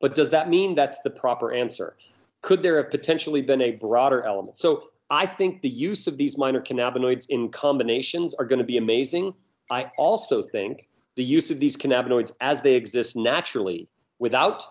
But 0.00 0.14
does 0.14 0.30
that 0.30 0.48
mean 0.48 0.74
that's 0.74 1.00
the 1.00 1.10
proper 1.10 1.52
answer? 1.52 1.96
Could 2.42 2.62
there 2.62 2.76
have 2.76 2.90
potentially 2.90 3.42
been 3.42 3.62
a 3.62 3.72
broader 3.72 4.22
element? 4.24 4.58
So 4.58 4.88
I 5.12 5.26
think 5.26 5.60
the 5.60 5.68
use 5.68 6.06
of 6.06 6.16
these 6.16 6.38
minor 6.38 6.60
cannabinoids 6.60 7.26
in 7.28 7.50
combinations 7.50 8.32
are 8.32 8.46
going 8.46 8.58
to 8.60 8.64
be 8.64 8.78
amazing. 8.78 9.34
I 9.70 9.92
also 9.98 10.42
think 10.42 10.88
the 11.16 11.22
use 11.22 11.50
of 11.50 11.60
these 11.60 11.76
cannabinoids 11.76 12.32
as 12.40 12.62
they 12.62 12.74
exist 12.74 13.14
naturally 13.14 13.88
without 14.18 14.62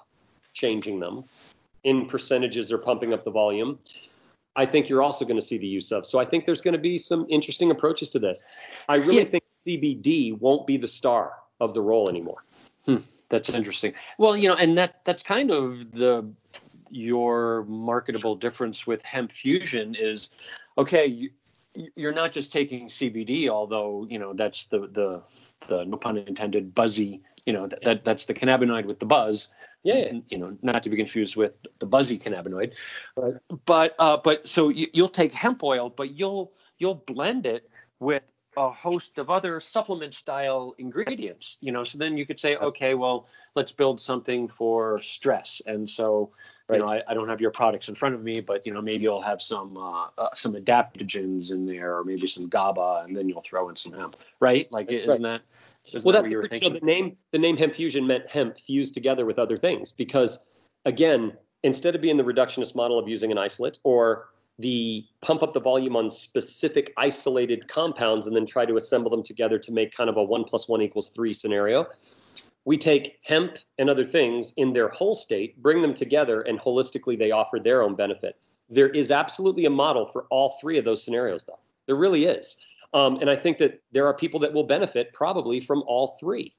changing 0.53 0.99
them 0.99 1.25
in 1.83 2.07
percentages 2.07 2.71
or 2.71 2.79
pumping 2.79 3.13
up 3.13 3.23
the 3.23 3.29
volume, 3.29 3.77
I 4.55 4.65
think 4.65 4.89
you're 4.89 5.03
also 5.03 5.25
going 5.25 5.39
to 5.39 5.45
see 5.45 5.59
the 5.59 5.67
use 5.67 5.91
of. 5.91 6.07
So 6.07 6.17
I 6.17 6.25
think 6.25 6.47
there's 6.47 6.61
going 6.61 6.73
to 6.73 6.79
be 6.79 6.97
some 6.97 7.27
interesting 7.29 7.69
approaches 7.69 8.09
to 8.11 8.19
this. 8.19 8.43
I 8.89 8.95
really 8.95 9.19
yeah. 9.19 9.25
think 9.25 9.43
CBD 9.53 10.39
won't 10.39 10.65
be 10.65 10.75
the 10.75 10.87
star 10.87 11.33
of 11.59 11.75
the 11.75 11.81
role 11.81 12.09
anymore. 12.09 12.43
Hmm, 12.85 12.97
that's 13.29 13.49
interesting. 13.49 13.93
Well, 14.17 14.35
you 14.35 14.47
know, 14.47 14.55
and 14.55 14.75
that 14.75 15.05
that's 15.05 15.21
kind 15.21 15.51
of 15.51 15.91
the 15.91 16.27
your 16.91 17.65
marketable 17.67 18.35
difference 18.35 18.85
with 18.85 19.01
hemp 19.03 19.31
fusion 19.31 19.95
is 19.95 20.29
okay 20.77 21.05
you, 21.05 21.29
you're 21.95 22.13
not 22.13 22.31
just 22.31 22.51
taking 22.51 22.87
cbd 22.87 23.49
although 23.49 24.05
you 24.09 24.19
know 24.19 24.33
that's 24.33 24.65
the 24.65 24.79
the 24.91 25.21
the 25.67 25.85
no 25.85 25.97
pun 25.97 26.17
intended 26.17 26.75
buzzy 26.75 27.21
you 27.45 27.53
know 27.53 27.67
that, 27.67 27.83
that 27.83 28.05
that's 28.05 28.25
the 28.25 28.33
cannabinoid 28.33 28.85
with 28.85 28.99
the 28.99 29.05
buzz 29.05 29.49
Yeah, 29.83 30.13
you 30.29 30.37
know, 30.37 30.55
not 30.61 30.83
to 30.83 30.89
be 30.89 30.95
confused 30.95 31.35
with 31.35 31.53
the 31.79 31.87
buzzy 31.87 32.19
cannabinoid. 32.19 32.73
Right. 33.15 33.33
But 33.65 33.95
uh, 33.97 34.17
but 34.23 34.47
so 34.47 34.69
you, 34.69 34.87
you'll 34.93 35.09
take 35.09 35.33
hemp 35.33 35.63
oil, 35.63 35.89
but 35.89 36.11
you'll 36.11 36.53
you'll 36.77 36.95
blend 36.95 37.45
it 37.45 37.67
with 37.99 38.23
a 38.57 38.69
host 38.69 39.17
of 39.17 39.29
other 39.29 39.59
supplement 39.59 40.13
style 40.13 40.75
ingredients. 40.77 41.57
You 41.61 41.71
know, 41.71 41.83
so 41.83 41.97
then 41.97 42.17
you 42.17 42.25
could 42.25 42.39
say, 42.39 42.55
okay, 42.57 42.93
well, 42.93 43.27
let's 43.55 43.71
build 43.71 43.99
something 43.99 44.47
for 44.47 45.01
stress, 45.01 45.61
and 45.65 45.89
so 45.89 46.31
you 46.71 46.79
know, 46.79 46.87
I, 46.87 47.03
I, 47.07 47.13
don't 47.13 47.27
have 47.27 47.41
your 47.41 47.51
products 47.51 47.89
in 47.89 47.95
front 47.95 48.15
of 48.15 48.23
me, 48.23 48.39
but 48.39 48.65
you 48.65 48.73
know, 48.73 48.81
maybe 48.81 49.03
you'll 49.03 49.21
have 49.21 49.41
some 49.41 49.75
uh, 49.77 50.07
uh, 50.17 50.29
some 50.33 50.53
adaptogens 50.53 51.51
in 51.51 51.65
there, 51.65 51.97
or 51.97 52.03
maybe 52.03 52.27
some 52.27 52.47
GABA, 52.47 53.03
and 53.05 53.15
then 53.15 53.27
you'll 53.27 53.41
throw 53.41 53.69
in 53.69 53.75
some 53.75 53.91
hemp, 53.91 54.15
right? 54.39 54.71
Like, 54.71 54.89
isn't 54.89 55.09
right. 55.09 55.21
that? 55.21 55.41
Isn't 55.93 56.05
well, 56.05 56.13
that 56.13 56.29
that's 56.29 56.49
the, 56.49 56.59
you 56.61 56.69
know, 56.69 56.79
the 56.79 56.85
name. 56.85 57.17
The 57.31 57.39
name 57.39 57.57
hemp 57.57 57.73
fusion 57.75 58.07
meant 58.07 58.27
hemp 58.29 58.57
fused 58.57 58.93
together 58.93 59.25
with 59.25 59.39
other 59.39 59.57
things, 59.57 59.91
because 59.91 60.39
again, 60.85 61.33
instead 61.63 61.95
of 61.95 62.01
being 62.01 62.17
the 62.17 62.23
reductionist 62.23 62.75
model 62.75 62.97
of 62.97 63.07
using 63.07 63.31
an 63.31 63.37
isolate 63.37 63.79
or 63.83 64.29
the 64.61 65.05
pump 65.21 65.43
up 65.43 65.53
the 65.53 65.59
volume 65.59 65.95
on 65.95 66.09
specific 66.09 66.93
isolated 66.97 67.67
compounds 67.67 68.27
and 68.27 68.35
then 68.35 68.45
try 68.45 68.65
to 68.65 68.75
assemble 68.77 69.11
them 69.11 69.23
together 69.23 69.59
to 69.59 69.71
make 69.71 69.95
kind 69.95 70.09
of 70.09 70.17
a 70.17 70.23
one 70.23 70.43
plus 70.43 70.69
one 70.69 70.81
equals 70.81 71.09
three 71.09 71.33
scenario 71.33 71.87
we 72.65 72.77
take 72.77 73.19
hemp 73.23 73.57
and 73.79 73.89
other 73.89 74.05
things 74.05 74.53
in 74.57 74.73
their 74.73 74.89
whole 74.89 75.15
state, 75.15 75.61
bring 75.61 75.81
them 75.81 75.93
together, 75.93 76.41
and 76.41 76.59
holistically 76.59 77.17
they 77.17 77.31
offer 77.31 77.59
their 77.59 77.81
own 77.81 77.95
benefit. 77.95 78.37
There 78.69 78.89
is 78.89 79.11
absolutely 79.11 79.65
a 79.65 79.69
model 79.69 80.05
for 80.05 80.25
all 80.29 80.57
three 80.61 80.77
of 80.77 80.85
those 80.85 81.03
scenarios, 81.03 81.45
though. 81.45 81.59
There 81.87 81.95
really 81.95 82.25
is. 82.25 82.57
Um, 82.93 83.17
and 83.19 83.29
I 83.29 83.35
think 83.35 83.57
that 83.57 83.81
there 83.91 84.05
are 84.05 84.13
people 84.13 84.39
that 84.41 84.53
will 84.53 84.63
benefit 84.63 85.11
probably 85.13 85.59
from 85.59 85.83
all 85.87 86.17
three. 86.19 86.53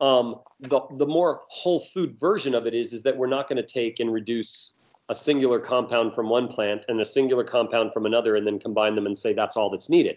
Um, 0.00 0.40
the, 0.60 0.80
the 0.96 1.06
more 1.06 1.40
whole 1.48 1.80
food 1.80 2.18
version 2.20 2.54
of 2.54 2.66
it 2.66 2.74
is, 2.74 2.92
is 2.92 3.02
that 3.04 3.16
we're 3.16 3.26
not 3.26 3.48
going 3.48 3.56
to 3.56 3.62
take 3.62 4.00
and 4.00 4.12
reduce 4.12 4.72
a 5.08 5.14
singular 5.14 5.60
compound 5.60 6.14
from 6.14 6.28
one 6.28 6.48
plant 6.48 6.84
and 6.88 7.00
a 7.00 7.04
singular 7.04 7.44
compound 7.44 7.92
from 7.92 8.06
another 8.06 8.36
and 8.36 8.46
then 8.46 8.58
combine 8.58 8.94
them 8.94 9.06
and 9.06 9.16
say 9.16 9.32
that's 9.32 9.56
all 9.56 9.70
that's 9.70 9.88
needed. 9.88 10.16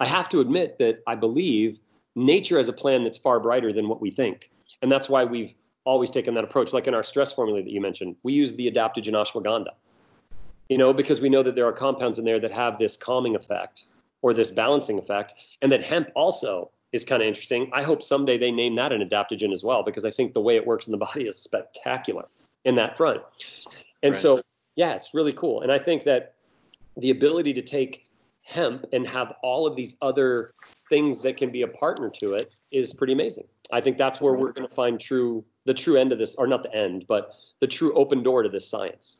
I 0.00 0.06
have 0.06 0.28
to 0.30 0.40
admit 0.40 0.78
that 0.78 1.02
I 1.06 1.14
believe 1.14 1.78
nature 2.16 2.56
has 2.56 2.68
a 2.68 2.72
plan 2.72 3.04
that's 3.04 3.18
far 3.18 3.38
brighter 3.38 3.72
than 3.72 3.88
what 3.88 4.00
we 4.00 4.10
think. 4.10 4.50
And 4.82 4.90
that's 4.90 5.08
why 5.08 5.24
we've 5.24 5.54
always 5.84 6.10
taken 6.10 6.34
that 6.34 6.44
approach. 6.44 6.72
Like 6.72 6.86
in 6.86 6.94
our 6.94 7.04
stress 7.04 7.32
formula 7.32 7.62
that 7.62 7.70
you 7.70 7.80
mentioned, 7.80 8.16
we 8.24 8.32
use 8.32 8.54
the 8.54 8.70
adaptogen 8.70 9.12
ashwagandha, 9.12 9.70
you 10.68 10.78
know, 10.78 10.92
because 10.92 11.20
we 11.20 11.28
know 11.28 11.42
that 11.42 11.54
there 11.54 11.66
are 11.66 11.72
compounds 11.72 12.18
in 12.18 12.24
there 12.24 12.40
that 12.40 12.52
have 12.52 12.78
this 12.78 12.96
calming 12.96 13.36
effect 13.36 13.84
or 14.22 14.34
this 14.34 14.50
balancing 14.50 14.98
effect. 14.98 15.34
And 15.62 15.70
that 15.70 15.84
hemp 15.84 16.08
also 16.16 16.70
is 16.92 17.04
kind 17.04 17.22
of 17.22 17.28
interesting. 17.28 17.70
I 17.72 17.82
hope 17.82 18.02
someday 18.02 18.38
they 18.38 18.50
name 18.50 18.74
that 18.76 18.92
an 18.92 19.06
adaptogen 19.08 19.52
as 19.52 19.62
well, 19.62 19.82
because 19.82 20.04
I 20.04 20.10
think 20.10 20.34
the 20.34 20.40
way 20.40 20.56
it 20.56 20.66
works 20.66 20.86
in 20.88 20.92
the 20.92 20.98
body 20.98 21.28
is 21.28 21.38
spectacular 21.38 22.24
in 22.64 22.74
that 22.76 22.96
front. 22.96 23.22
And 24.06 24.14
right. 24.14 24.22
so, 24.22 24.40
yeah, 24.76 24.94
it's 24.94 25.14
really 25.14 25.32
cool. 25.32 25.62
And 25.62 25.72
I 25.72 25.78
think 25.80 26.04
that 26.04 26.34
the 26.96 27.10
ability 27.10 27.52
to 27.54 27.62
take 27.62 28.06
hemp 28.42 28.86
and 28.92 29.04
have 29.06 29.34
all 29.42 29.66
of 29.66 29.74
these 29.74 29.96
other 30.00 30.52
things 30.88 31.20
that 31.22 31.36
can 31.36 31.50
be 31.50 31.62
a 31.62 31.66
partner 31.66 32.08
to 32.20 32.34
it 32.34 32.54
is 32.70 32.92
pretty 32.92 33.12
amazing. 33.12 33.48
I 33.72 33.80
think 33.80 33.98
that's 33.98 34.20
where 34.20 34.34
we're 34.34 34.52
going 34.52 34.68
to 34.68 34.74
find 34.74 35.00
true 35.00 35.44
the 35.64 35.74
true 35.74 35.96
end 35.96 36.12
of 36.12 36.18
this, 36.18 36.36
or 36.36 36.46
not 36.46 36.62
the 36.62 36.72
end, 36.72 37.04
but 37.08 37.32
the 37.58 37.66
true 37.66 37.92
open 37.94 38.22
door 38.22 38.44
to 38.44 38.48
this 38.48 38.68
science. 38.68 39.16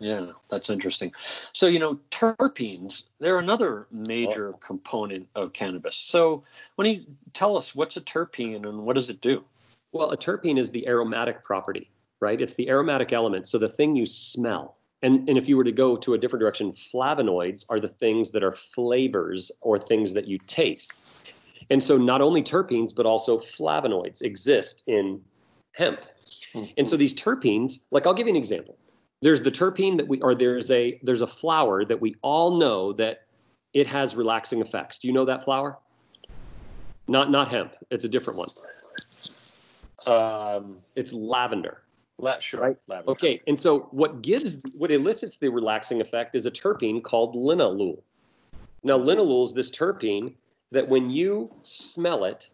Yeah, 0.00 0.32
that's 0.50 0.68
interesting. 0.68 1.12
So, 1.52 1.68
you 1.68 1.78
know, 1.78 2.00
terpenes, 2.10 3.04
they're 3.20 3.38
another 3.38 3.86
major 3.92 4.48
oh. 4.48 4.58
component 4.58 5.28
of 5.36 5.52
cannabis. 5.52 5.94
So, 5.96 6.42
when 6.74 6.88
you 6.88 7.04
tell 7.32 7.56
us 7.56 7.76
what's 7.76 7.96
a 7.96 8.00
terpene 8.00 8.66
and 8.68 8.78
what 8.80 8.96
does 8.96 9.08
it 9.08 9.20
do? 9.20 9.44
Well, 9.92 10.10
a 10.10 10.16
terpene 10.16 10.58
is 10.58 10.70
the 10.72 10.88
aromatic 10.88 11.44
property, 11.44 11.92
right? 12.24 12.40
It's 12.40 12.54
the 12.54 12.68
aromatic 12.70 13.12
element. 13.12 13.46
So, 13.46 13.58
the 13.58 13.68
thing 13.68 13.94
you 13.94 14.06
smell. 14.06 14.78
And, 15.02 15.28
and 15.28 15.36
if 15.36 15.46
you 15.50 15.58
were 15.58 15.64
to 15.64 15.72
go 15.72 15.96
to 15.98 16.14
a 16.14 16.18
different 16.18 16.40
direction, 16.40 16.72
flavonoids 16.72 17.66
are 17.68 17.78
the 17.78 17.88
things 17.88 18.30
that 18.30 18.42
are 18.42 18.52
flavors 18.52 19.52
or 19.60 19.78
things 19.78 20.14
that 20.14 20.26
you 20.26 20.38
taste. 20.46 20.90
And 21.70 21.82
so 21.82 21.98
not 21.98 22.22
only 22.22 22.42
terpenes, 22.42 22.94
but 22.94 23.04
also 23.04 23.38
flavonoids 23.38 24.22
exist 24.22 24.82
in 24.86 25.20
hemp. 25.72 26.00
Mm-hmm. 26.54 26.72
And 26.78 26.88
so 26.88 26.96
these 26.96 27.14
terpenes, 27.14 27.80
like 27.90 28.06
I'll 28.06 28.14
give 28.14 28.26
you 28.26 28.32
an 28.32 28.36
example. 28.36 28.78
There's 29.20 29.42
the 29.42 29.50
terpene 29.50 29.98
that 29.98 30.08
we, 30.08 30.20
or 30.22 30.34
there's 30.34 30.70
a 30.70 30.98
there's 31.02 31.22
a 31.22 31.26
flower 31.26 31.84
that 31.84 32.00
we 32.00 32.14
all 32.22 32.58
know 32.58 32.92
that 32.94 33.26
it 33.72 33.86
has 33.86 34.14
relaxing 34.14 34.60
effects. 34.60 34.98
Do 34.98 35.08
you 35.08 35.14
know 35.14 35.24
that 35.24 35.44
flower? 35.44 35.78
Not 37.08 37.30
not 37.30 37.48
hemp. 37.48 37.74
It's 37.90 38.04
a 38.04 38.08
different 38.08 38.38
one. 38.38 38.48
Um, 40.06 40.78
it's 40.94 41.12
lavender. 41.12 41.83
La- 42.18 42.38
sure. 42.38 42.60
Right? 42.60 42.76
Lavender. 42.86 43.12
Okay. 43.12 43.42
And 43.46 43.58
so 43.58 43.88
what 43.90 44.22
gives 44.22 44.62
what 44.78 44.90
elicits 44.90 45.36
the 45.38 45.48
relaxing 45.48 46.00
effect 46.00 46.34
is 46.34 46.46
a 46.46 46.50
terpene 46.50 47.02
called 47.02 47.34
linalool. 47.34 48.00
Now 48.82 48.98
linalool 48.98 49.46
is 49.46 49.52
this 49.52 49.70
terpene 49.70 50.34
that 50.70 50.88
when 50.88 51.10
you 51.10 51.50
smell 51.62 52.24
it, 52.24 52.50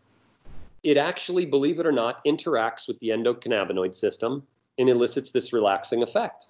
it 0.82 0.96
actually, 0.96 1.44
believe 1.44 1.78
it 1.78 1.86
or 1.86 1.92
not, 1.92 2.24
interacts 2.24 2.88
with 2.88 2.98
the 3.00 3.10
endocannabinoid 3.10 3.94
system 3.94 4.42
and 4.78 4.88
elicits 4.88 5.30
this 5.30 5.52
relaxing 5.52 6.02
effect. 6.02 6.46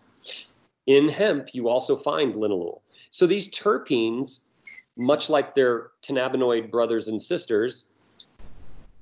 In 0.87 1.09
hemp, 1.09 1.53
you 1.53 1.69
also 1.69 1.97
find 1.97 2.35
linalool. 2.35 2.81
So 3.11 3.27
these 3.27 3.51
terpenes, 3.51 4.41
much 4.97 5.31
like 5.31 5.55
their 5.55 5.91
cannabinoid 6.07 6.71
brothers 6.71 7.09
and 7.09 7.21
sisters, 7.21 7.87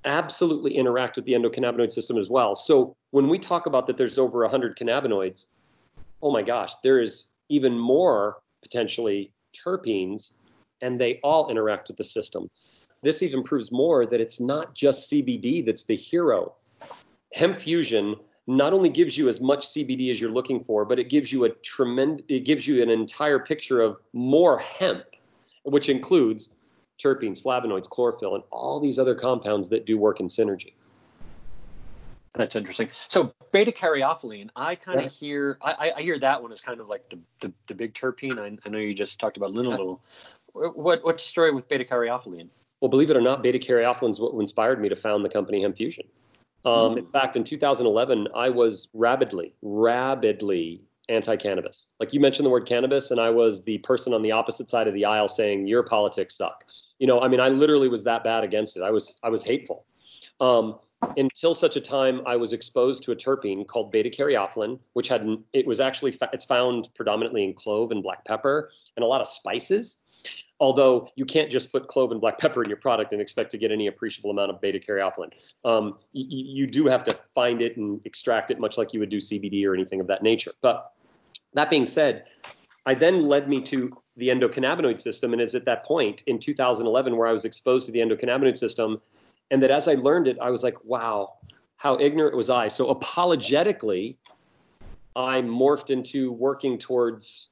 absolutely 0.04 0.76
interact 0.76 1.16
with 1.16 1.24
the 1.24 1.32
endocannabinoid 1.32 1.92
system 1.92 2.18
as 2.18 2.28
well. 2.28 2.56
So 2.56 2.94
when 3.10 3.28
we 3.28 3.38
talk 3.38 3.66
about 3.66 3.86
that 3.86 3.96
there's 3.96 4.18
over 4.18 4.40
100 4.40 4.78
cannabinoids, 4.78 5.46
oh 6.22 6.32
my 6.32 6.42
gosh, 6.42 6.72
there 6.82 7.00
is 7.00 7.26
even 7.48 7.78
more 7.78 8.38
potentially 8.62 9.32
terpenes 9.54 10.32
and 10.80 11.00
they 11.00 11.20
all 11.22 11.50
interact 11.50 11.88
with 11.88 11.96
the 11.96 12.04
system. 12.04 12.48
This 13.02 13.22
even 13.22 13.42
proves 13.42 13.70
more 13.70 14.06
that 14.06 14.20
it's 14.20 14.40
not 14.40 14.74
just 14.74 15.10
CBD 15.10 15.64
that's 15.64 15.84
the 15.84 15.96
hero. 15.96 16.54
Hemp 17.32 17.60
fusion 17.60 18.16
not 18.46 18.72
only 18.72 18.88
gives 18.88 19.16
you 19.16 19.28
as 19.28 19.40
much 19.40 19.66
CBD 19.66 20.10
as 20.10 20.20
you're 20.20 20.30
looking 20.30 20.64
for, 20.64 20.84
but 20.84 20.98
it 20.98 21.10
gives 21.10 21.32
you 21.32 21.44
a 21.44 21.50
tremendous 21.50 22.24
it 22.28 22.40
gives 22.40 22.66
you 22.66 22.82
an 22.82 22.90
entire 22.90 23.38
picture 23.38 23.80
of 23.80 23.98
more 24.12 24.58
hemp, 24.58 25.04
which 25.64 25.88
includes 25.88 26.54
terpenes, 27.02 27.42
flavonoids, 27.42 27.88
chlorophyll, 27.88 28.34
and 28.34 28.44
all 28.50 28.80
these 28.80 28.98
other 28.98 29.14
compounds 29.14 29.68
that 29.68 29.86
do 29.86 29.98
work 29.98 30.20
in 30.20 30.28
synergy. 30.28 30.72
That's 32.34 32.54
interesting. 32.56 32.88
So 33.08 33.32
beta 33.52 33.72
caryophyllene, 33.72 34.50
I 34.54 34.76
kind 34.76 35.00
of 35.00 35.06
yeah. 35.06 35.10
hear 35.10 35.58
I, 35.62 35.92
I, 35.96 36.02
hear 36.02 36.18
that 36.20 36.40
one 36.40 36.52
is 36.52 36.60
kind 36.60 36.80
of 36.80 36.88
like 36.88 37.08
the 37.08 37.18
the, 37.40 37.52
the 37.66 37.74
big 37.74 37.94
terpene. 37.94 38.38
I, 38.38 38.56
I 38.64 38.70
know 38.70 38.78
you 38.78 38.94
just 38.94 39.18
talked 39.18 39.36
about 39.36 39.52
linalool. 39.52 39.98
What 40.52 41.04
what's 41.04 41.24
the 41.24 41.28
story 41.28 41.52
with 41.52 41.68
beta 41.68 41.84
caryophyllene? 41.84 42.48
Well, 42.80 42.88
believe 42.88 43.10
it 43.10 43.16
or 43.16 43.20
not, 43.20 43.42
beta 43.42 43.58
caryophyllene 43.58 44.10
is 44.10 44.20
what 44.20 44.34
inspired 44.34 44.80
me 44.80 44.88
to 44.88 44.96
found 44.96 45.24
the 45.24 45.28
company 45.28 45.62
Hemp 45.62 45.76
Fusion. 45.76 46.06
Um, 46.64 46.94
mm. 46.94 46.98
In 46.98 47.06
fact, 47.06 47.36
in 47.36 47.44
2011, 47.44 48.28
I 48.34 48.48
was 48.50 48.88
rabidly, 48.92 49.54
rabidly 49.62 50.80
anti-cannabis. 51.08 51.88
Like 51.98 52.12
you 52.12 52.20
mentioned 52.20 52.46
the 52.46 52.50
word 52.50 52.66
cannabis, 52.66 53.10
and 53.10 53.20
I 53.20 53.30
was 53.30 53.62
the 53.62 53.78
person 53.78 54.12
on 54.12 54.22
the 54.22 54.32
opposite 54.32 54.68
side 54.68 54.86
of 54.86 54.94
the 54.94 55.04
aisle 55.04 55.28
saying 55.28 55.66
your 55.66 55.82
politics 55.82 56.36
suck. 56.36 56.64
You 56.98 57.06
know, 57.06 57.20
I 57.20 57.28
mean, 57.28 57.40
I 57.40 57.48
literally 57.48 57.88
was 57.88 58.02
that 58.04 58.24
bad 58.24 58.44
against 58.44 58.76
it. 58.76 58.82
I 58.82 58.90
was, 58.90 59.18
I 59.22 59.28
was 59.28 59.42
hateful. 59.42 59.84
Um, 60.40 60.78
until 61.16 61.54
such 61.54 61.76
a 61.76 61.80
time 61.80 62.22
I 62.26 62.36
was 62.36 62.52
exposed 62.52 63.02
to 63.04 63.12
a 63.12 63.16
terpene 63.16 63.66
called 63.66 63.92
beta 63.92 64.10
caryophyllene, 64.10 64.80
which 64.94 65.08
had 65.08 65.26
it 65.52 65.66
was 65.66 65.80
actually 65.80 66.16
it's 66.32 66.44
found 66.44 66.88
predominantly 66.94 67.44
in 67.44 67.54
clove 67.54 67.92
and 67.92 68.02
black 68.02 68.24
pepper 68.24 68.70
and 68.96 69.04
a 69.04 69.06
lot 69.06 69.20
of 69.20 69.28
spices. 69.28 69.98
Although 70.60 71.08
you 71.14 71.24
can't 71.24 71.52
just 71.52 71.70
put 71.70 71.86
clove 71.86 72.10
and 72.10 72.20
black 72.20 72.38
pepper 72.40 72.64
in 72.64 72.68
your 72.68 72.78
product 72.78 73.12
and 73.12 73.22
expect 73.22 73.50
to 73.52 73.58
get 73.58 73.70
any 73.70 73.86
appreciable 73.86 74.30
amount 74.30 74.50
of 74.50 74.60
beta 74.60 74.78
caryophyllene. 74.78 75.32
Um, 75.64 75.98
you, 76.12 76.64
you 76.64 76.66
do 76.66 76.86
have 76.86 77.04
to 77.04 77.16
find 77.34 77.62
it 77.62 77.76
and 77.76 78.00
extract 78.04 78.50
it, 78.50 78.58
much 78.58 78.76
like 78.76 78.92
you 78.92 79.00
would 79.00 79.10
do 79.10 79.18
CBD 79.18 79.64
or 79.66 79.74
anything 79.74 80.00
of 80.00 80.08
that 80.08 80.22
nature. 80.22 80.52
But 80.60 80.92
that 81.54 81.70
being 81.70 81.86
said, 81.86 82.24
I 82.86 82.94
then 82.94 83.28
led 83.28 83.48
me 83.48 83.60
to 83.62 83.90
the 84.18 84.28
endocannabinoid 84.28 85.00
system, 85.00 85.32
and 85.32 85.40
is 85.40 85.54
at 85.54 85.64
that 85.64 85.84
point 85.84 86.22
in 86.26 86.38
2011 86.38 87.16
where 87.16 87.26
I 87.26 87.32
was 87.32 87.44
exposed 87.44 87.86
to 87.86 87.92
the 87.92 88.00
endocannabinoid 88.00 88.56
system, 88.56 89.00
and 89.50 89.62
that 89.62 89.70
as 89.70 89.88
I 89.88 89.94
learned 89.94 90.28
it, 90.28 90.36
I 90.40 90.50
was 90.50 90.62
like, 90.62 90.76
wow, 90.84 91.34
how 91.76 91.98
ignorant 91.98 92.36
was 92.36 92.50
I? 92.50 92.68
So 92.68 92.90
apologetically, 92.90 94.18
I 95.14 95.40
morphed 95.40 95.90
into 95.90 96.32
working 96.32 96.78
towards 96.78 97.48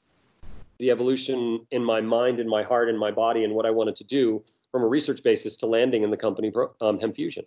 the 0.79 0.91
evolution 0.91 1.65
in 1.71 1.83
my 1.83 2.01
mind, 2.01 2.41
in 2.41 2.49
my 2.49 2.63
heart, 2.63 2.89
in 2.89 2.99
my 2.99 3.11
body, 3.11 3.45
and 3.45 3.55
what 3.55 3.65
I 3.65 3.71
wanted 3.71 3.97
to 3.97 4.05
do 4.05 4.43
from 4.71 4.83
a 4.83 4.87
research 4.87 5.23
basis 5.23 5.57
to 5.59 5.67
landing 5.67 6.03
in 6.03 6.11
the 6.11 6.17
company 6.17 6.53
um, 6.81 6.99
Hemp 6.99 7.15
Fusion. 7.15 7.45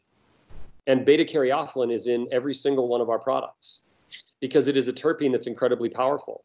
And 0.88 1.06
beta 1.06 1.24
caryophyllene 1.24 1.94
is 1.94 2.08
in 2.08 2.28
every 2.32 2.54
single 2.54 2.88
one 2.88 3.02
of 3.02 3.10
our 3.10 3.20
products 3.20 3.82
because 4.40 4.68
it 4.68 4.78
is 4.78 4.88
a 4.88 4.94
terpene 4.94 5.32
that's 5.32 5.46
incredibly 5.46 5.90
powerful. 5.90 6.44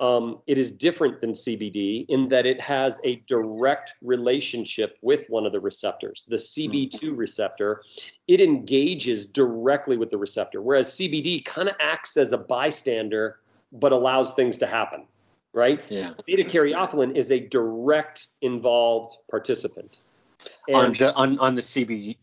Um, 0.00 0.38
it 0.46 0.58
is 0.58 0.70
different 0.70 1.20
than 1.20 1.32
CBD 1.32 2.06
in 2.08 2.28
that 2.28 2.46
it 2.46 2.60
has 2.60 3.00
a 3.04 3.16
direct 3.26 3.94
relationship 4.02 4.96
with 5.02 5.24
one 5.28 5.44
of 5.44 5.52
the 5.52 5.58
receptors, 5.60 6.24
the 6.28 6.36
CB2 6.36 7.16
receptor. 7.16 7.82
It 8.28 8.40
engages 8.40 9.26
directly 9.26 9.96
with 9.96 10.10
the 10.10 10.18
receptor, 10.18 10.62
whereas 10.62 10.90
CBD 10.90 11.44
kind 11.44 11.68
of 11.68 11.74
acts 11.80 12.16
as 12.16 12.32
a 12.32 12.38
bystander 12.38 13.40
but 13.72 13.92
allows 13.92 14.34
things 14.34 14.56
to 14.58 14.66
happen, 14.66 15.04
right? 15.52 15.82
Yeah. 15.90 16.12
Beta 16.26 16.44
caryophyllene 16.44 17.16
is 17.16 17.30
a 17.32 17.40
direct 17.40 18.28
involved 18.40 19.18
participant. 19.30 19.98
On, 20.72 20.86
And 20.86 20.96
the- 20.96 21.12
on 21.14 21.38
on 21.40 21.54
the 21.54 21.60
CB 21.62 22.16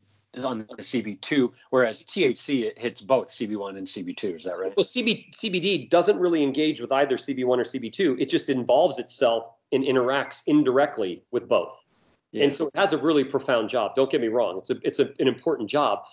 on 0.43 0.59
the 0.59 0.81
CB2, 0.81 1.51
whereas 1.69 2.03
THC 2.03 2.63
it 2.63 2.77
hits 2.77 3.01
both 3.01 3.29
CB1 3.29 3.77
and 3.77 3.87
CB2. 3.87 4.37
Is 4.37 4.43
that 4.43 4.57
right? 4.57 4.75
well, 4.75 4.83
CB, 4.83 5.31
CBD 5.33 5.89
doesn't 5.89 6.17
really 6.17 6.43
engage 6.43 6.81
with 6.81 6.91
either 6.91 7.17
CB1 7.17 7.45
or 7.45 7.63
CB2. 7.63 8.19
It 8.19 8.29
just 8.29 8.49
involves 8.49 8.99
itself 8.99 9.51
and 9.71 9.83
interacts 9.83 10.43
indirectly 10.47 11.23
with 11.31 11.47
both. 11.47 11.83
Yeah. 12.31 12.43
And 12.43 12.53
so 12.53 12.67
it 12.67 12.75
has 12.75 12.91
a 12.93 12.97
really 12.97 13.23
profound 13.23 13.69
job. 13.69 13.95
Don't 13.95 14.09
get 14.11 14.19
me 14.19 14.27
wrong; 14.27 14.57
it's 14.57 14.69
a 14.69 14.75
it's 14.83 14.99
a, 14.99 15.05
an 15.19 15.27
important 15.27 15.69
job, 15.69 16.03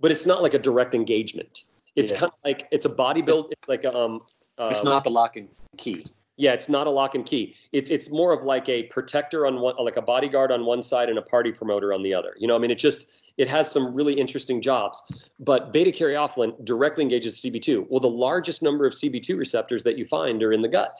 but 0.00 0.10
it's 0.10 0.26
not 0.26 0.42
like 0.42 0.52
a 0.52 0.58
direct 0.58 0.94
engagement. 0.94 1.64
It's 1.96 2.10
Yeah. 2.12 2.18
kind 2.18 2.32
of 2.32 2.38
like 2.44 2.68
it's 2.70 2.84
a 2.84 2.90
bodybuild. 2.90 3.52
It's 3.52 3.68
like 3.68 3.84
a, 3.84 3.96
um. 3.96 4.20
It's 4.58 4.80
uh, 4.80 4.84
not 4.84 5.02
the 5.02 5.10
lock 5.10 5.36
and 5.36 5.48
key. 5.78 6.02
Yeah, 6.36 6.52
it's 6.52 6.68
not 6.68 6.86
a 6.86 6.90
lock 6.90 7.14
and 7.14 7.24
key. 7.24 7.54
It's 7.72 7.90
it's 7.90 8.10
more 8.10 8.32
of 8.32 8.42
like 8.42 8.68
a 8.68 8.84
protector 8.84 9.46
on 9.46 9.60
one, 9.60 9.74
like 9.78 9.96
a 9.96 10.02
bodyguard 10.02 10.52
on 10.52 10.64
one 10.66 10.82
side 10.82 11.08
and 11.08 11.18
a 11.18 11.22
party 11.22 11.52
promoter 11.52 11.92
on 11.94 12.02
the 12.02 12.12
other. 12.12 12.34
You 12.38 12.48
know, 12.48 12.54
I 12.54 12.58
mean, 12.58 12.70
it 12.70 12.78
just 12.78 13.10
it 13.38 13.48
has 13.48 13.70
some 13.70 13.94
really 13.94 14.14
interesting 14.14 14.60
jobs. 14.60 15.02
But 15.40 15.72
beta 15.72 15.90
caryophyllene 15.90 16.64
directly 16.64 17.02
engages 17.02 17.36
CB2. 17.42 17.86
Well, 17.88 18.00
the 18.00 18.08
largest 18.08 18.62
number 18.62 18.86
of 18.86 18.92
CB2 18.92 19.38
receptors 19.38 19.82
that 19.84 19.98
you 19.98 20.06
find 20.06 20.42
are 20.42 20.52
in 20.52 20.62
the 20.62 20.68
gut. 20.68 20.98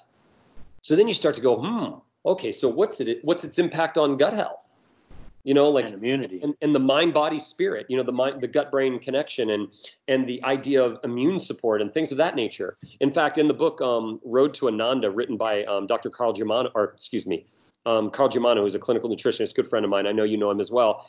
So 0.82 0.96
then 0.96 1.08
you 1.08 1.14
start 1.14 1.34
to 1.36 1.40
go, 1.40 1.60
hmm, 1.60 1.98
okay, 2.26 2.52
so 2.52 2.68
what's 2.68 3.00
it? 3.00 3.20
What's 3.22 3.44
its 3.44 3.58
impact 3.58 3.96
on 3.96 4.16
gut 4.16 4.34
health? 4.34 4.58
You 5.44 5.54
know, 5.54 5.68
like 5.70 5.86
and 5.86 5.94
immunity. 5.94 6.40
and, 6.42 6.54
and 6.62 6.72
the 6.72 6.78
mind 6.78 7.14
body 7.14 7.40
spirit 7.40 7.86
you 7.88 7.96
know 7.96 8.04
the 8.04 8.12
mind 8.12 8.40
the 8.40 8.46
gut 8.46 8.70
brain 8.70 9.00
connection 9.00 9.50
and 9.50 9.66
and 10.06 10.24
the 10.24 10.42
idea 10.44 10.80
of 10.80 11.00
immune 11.02 11.36
support 11.36 11.82
and 11.82 11.92
things 11.92 12.12
of 12.12 12.18
that 12.18 12.36
nature 12.36 12.76
in 13.00 13.10
fact 13.10 13.38
in 13.38 13.48
the 13.48 13.54
book 13.54 13.80
um, 13.80 14.20
road 14.24 14.54
to 14.54 14.68
ananda 14.68 15.10
written 15.10 15.36
by 15.36 15.64
um, 15.64 15.88
dr 15.88 16.08
carl 16.10 16.32
germano 16.32 16.70
or 16.76 16.92
excuse 16.94 17.26
me 17.26 17.44
um, 17.86 18.08
carl 18.08 18.28
germano 18.28 18.62
who's 18.62 18.76
a 18.76 18.78
clinical 18.78 19.10
nutritionist 19.10 19.56
good 19.56 19.66
friend 19.68 19.84
of 19.84 19.90
mine 19.90 20.06
i 20.06 20.12
know 20.12 20.22
you 20.22 20.36
know 20.36 20.48
him 20.48 20.60
as 20.60 20.70
well 20.70 21.08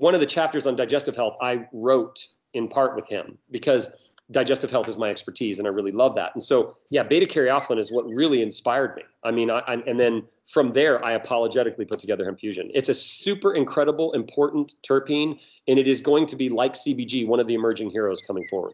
one 0.00 0.14
of 0.14 0.20
the 0.20 0.26
chapters 0.26 0.66
on 0.66 0.76
digestive 0.76 1.16
health 1.16 1.36
i 1.40 1.66
wrote 1.72 2.26
in 2.54 2.68
part 2.68 2.96
with 2.96 3.06
him 3.08 3.38
because 3.50 3.88
digestive 4.30 4.70
health 4.70 4.88
is 4.88 4.96
my 4.96 5.10
expertise 5.10 5.58
and 5.58 5.66
i 5.66 5.70
really 5.70 5.92
love 5.92 6.14
that. 6.14 6.30
And 6.34 6.42
so 6.42 6.76
yeah 6.90 7.02
beta 7.02 7.26
caryophyllene 7.26 7.78
is 7.78 7.90
what 7.90 8.08
really 8.08 8.42
inspired 8.42 8.96
me. 8.96 9.02
I 9.24 9.30
mean 9.30 9.50
I, 9.50 9.60
I, 9.60 9.74
and 9.86 9.98
then 9.98 10.24
from 10.48 10.72
there 10.72 11.04
i 11.04 11.12
apologetically 11.12 11.84
put 11.84 11.98
together 11.98 12.24
hemp 12.24 12.40
fusion 12.40 12.70
it's 12.74 12.88
a 12.88 12.94
super 12.94 13.54
incredible 13.54 14.12
important 14.12 14.74
terpene 14.88 15.38
and 15.66 15.78
it 15.78 15.86
is 15.86 16.00
going 16.00 16.26
to 16.26 16.36
be 16.36 16.48
like 16.48 16.74
cbg 16.74 17.26
one 17.26 17.40
of 17.40 17.46
the 17.46 17.54
emerging 17.54 17.90
heroes 17.90 18.22
coming 18.26 18.46
forward 18.48 18.72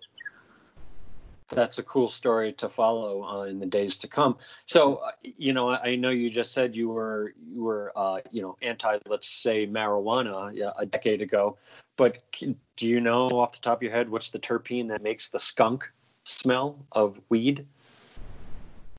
That's 1.55 1.79
a 1.79 1.83
cool 1.83 2.11
story 2.11 2.53
to 2.55 2.69
follow 2.69 3.25
uh, 3.25 3.45
in 3.45 3.59
the 3.59 3.67
days 3.67 3.97
to 3.99 4.09
come. 4.09 4.37
So, 4.67 4.97
uh, 4.97 5.11
you 5.23 5.53
know, 5.53 5.71
I, 5.71 5.91
I 5.91 5.97
know 5.97 6.11
you 6.11 6.31
just 6.31 6.53
said 6.53 6.75
you 6.75 6.89
were 6.89 7.35
you 7.47 7.63
were 7.63 7.93
uh, 7.97 8.21
you 8.31 8.43
know 8.43 8.57
anti, 8.63 8.99
let's 9.09 9.29
say, 9.29 9.67
marijuana 9.67 10.53
yeah, 10.55 10.73
a 10.79 10.87
decade 10.87 11.23
ago, 11.23 11.59
but 11.97 12.23
c- 12.35 12.57
do 12.77 12.87
you 12.87 13.01
know 13.01 13.29
off 13.29 13.53
the 13.53 13.61
top 13.61 13.79
of 13.79 13.83
your 13.83 13.93
head 13.93 14.09
what's 14.09 14.31
the 14.31 14.39
terpene 14.39 14.89
that 14.89 15.03
makes 15.03 15.29
the 15.29 15.39
skunk 15.39 15.91
smell 16.25 16.85
of 16.93 17.21
weed? 17.29 17.67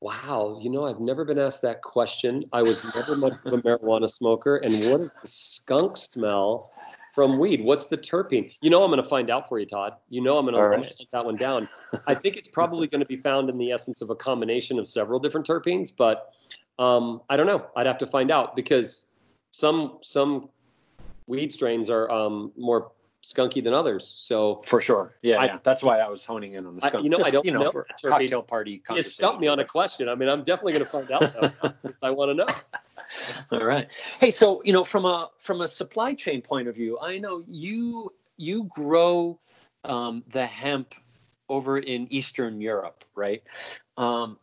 wow 0.02 0.58
you 0.60 0.68
know 0.68 0.84
i've 0.84 1.00
never 1.00 1.24
been 1.24 1.38
asked 1.38 1.62
that 1.62 1.80
question 1.80 2.44
i 2.52 2.62
was 2.62 2.84
never 2.94 3.16
much 3.16 3.32
of 3.46 3.52
a 3.54 3.56
marijuana 3.62 4.10
smoker 4.10 4.58
and 4.58 4.74
what 4.90 5.00
is 5.00 5.10
the 5.22 5.26
skunk 5.26 5.96
smell 5.96 6.70
from 7.16 7.38
weed. 7.38 7.64
What's 7.64 7.86
the 7.86 7.96
terpene? 7.96 8.52
You 8.60 8.68
know 8.68 8.84
i'm 8.84 8.90
going 8.90 9.02
to 9.02 9.08
find 9.08 9.30
out 9.30 9.48
for 9.48 9.58
you 9.58 9.64
todd. 9.64 9.94
You 10.10 10.20
know 10.20 10.36
i'm 10.36 10.44
going 10.44 10.54
All 10.54 10.60
to 10.60 10.68
right. 10.68 10.94
put 10.98 11.08
that 11.12 11.24
one 11.24 11.36
down. 11.36 11.66
I 12.06 12.14
think 12.14 12.36
it's 12.36 12.46
probably 12.46 12.86
going 12.86 13.00
to 13.00 13.06
be 13.06 13.16
found 13.16 13.48
in 13.48 13.56
the 13.56 13.72
essence 13.72 14.02
of 14.02 14.10
a 14.10 14.14
combination 14.14 14.78
of 14.78 14.86
several 14.86 15.18
different 15.18 15.46
terpenes 15.46 15.90
but 15.96 16.34
um, 16.78 17.22
i 17.30 17.36
don't 17.36 17.46
know. 17.46 17.66
I'd 17.74 17.86
have 17.86 17.96
to 17.98 18.06
find 18.06 18.30
out 18.30 18.54
because 18.54 19.06
some 19.50 19.98
some 20.02 20.50
weed 21.26 21.52
strains 21.54 21.88
are 21.88 22.08
um, 22.10 22.52
more 22.56 22.92
skunky 23.26 23.62
than 23.62 23.74
others 23.74 24.14
so 24.16 24.62
For 24.66 24.80
sure. 24.80 25.16
Yeah, 25.20 25.38
I- 25.38 25.44
yeah. 25.46 25.58
That's 25.64 25.82
why 25.82 25.98
I 25.98 26.08
was 26.08 26.24
honing 26.24 26.52
in 26.52 26.64
on 26.64 26.76
the 26.76 26.84
I- 26.86 26.88
skunk. 26.88 27.02
you 27.04 27.10
know, 27.10 27.18
I 27.24 27.30
don't 27.30 27.44
you 27.44 27.50
know, 27.50 27.64
know 27.64 27.70
for 27.72 27.86
cocktail 28.06 28.40
party. 28.42 28.80
you 28.94 29.02
stumped 29.02 29.40
me 29.40 29.48
on 29.48 29.58
a 29.58 29.64
question 29.64 30.08
i 30.08 30.14
mean 30.14 30.28
i'm 30.28 30.44
definitely 30.44 30.72
going 30.74 30.84
to 30.84 30.90
find 30.90 31.10
out 31.10 31.34
though. 31.34 31.72
i 32.02 32.10
want 32.10 32.30
to 32.30 32.34
know 32.34 32.46
All 33.52 33.64
right. 33.64 33.88
Hey, 34.20 34.30
so 34.30 34.62
you 34.64 34.72
know, 34.72 34.82
from 34.84 35.04
a 35.04 35.30
from 35.38 35.60
a 35.60 35.68
supply 35.68 36.12
chain 36.14 36.42
point 36.42 36.66
of 36.68 36.74
view, 36.74 36.98
I 37.00 37.18
know 37.18 37.44
you 37.46 38.12
you 38.36 38.64
grow 38.74 39.38
um, 39.84 40.24
the 40.32 40.44
hemp 40.44 40.94
over 41.48 41.78
in 41.78 42.08
Eastern 42.12 42.60
Europe, 42.60 43.04
right? 43.14 43.42
Um, 43.96 44.38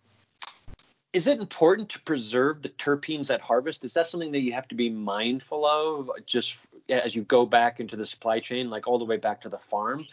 is 1.11 1.27
it 1.27 1.39
important 1.39 1.89
to 1.89 1.99
preserve 2.01 2.61
the 2.61 2.69
terpenes 2.69 3.29
at 3.33 3.41
harvest? 3.41 3.83
Is 3.83 3.93
that 3.93 4.07
something 4.07 4.31
that 4.31 4.39
you 4.41 4.53
have 4.53 4.67
to 4.69 4.75
be 4.75 4.89
mindful 4.89 5.65
of, 5.65 6.09
just 6.25 6.55
as 6.89 7.15
you 7.15 7.23
go 7.23 7.45
back 7.45 7.79
into 7.79 7.95
the 7.95 8.05
supply 8.05 8.39
chain, 8.39 8.69
like 8.69 8.87
all 8.87 8.99
the 8.99 9.05
way 9.05 9.17
back 9.17 9.41
to 9.41 9.49
the 9.49 9.57
farm? 9.57 10.05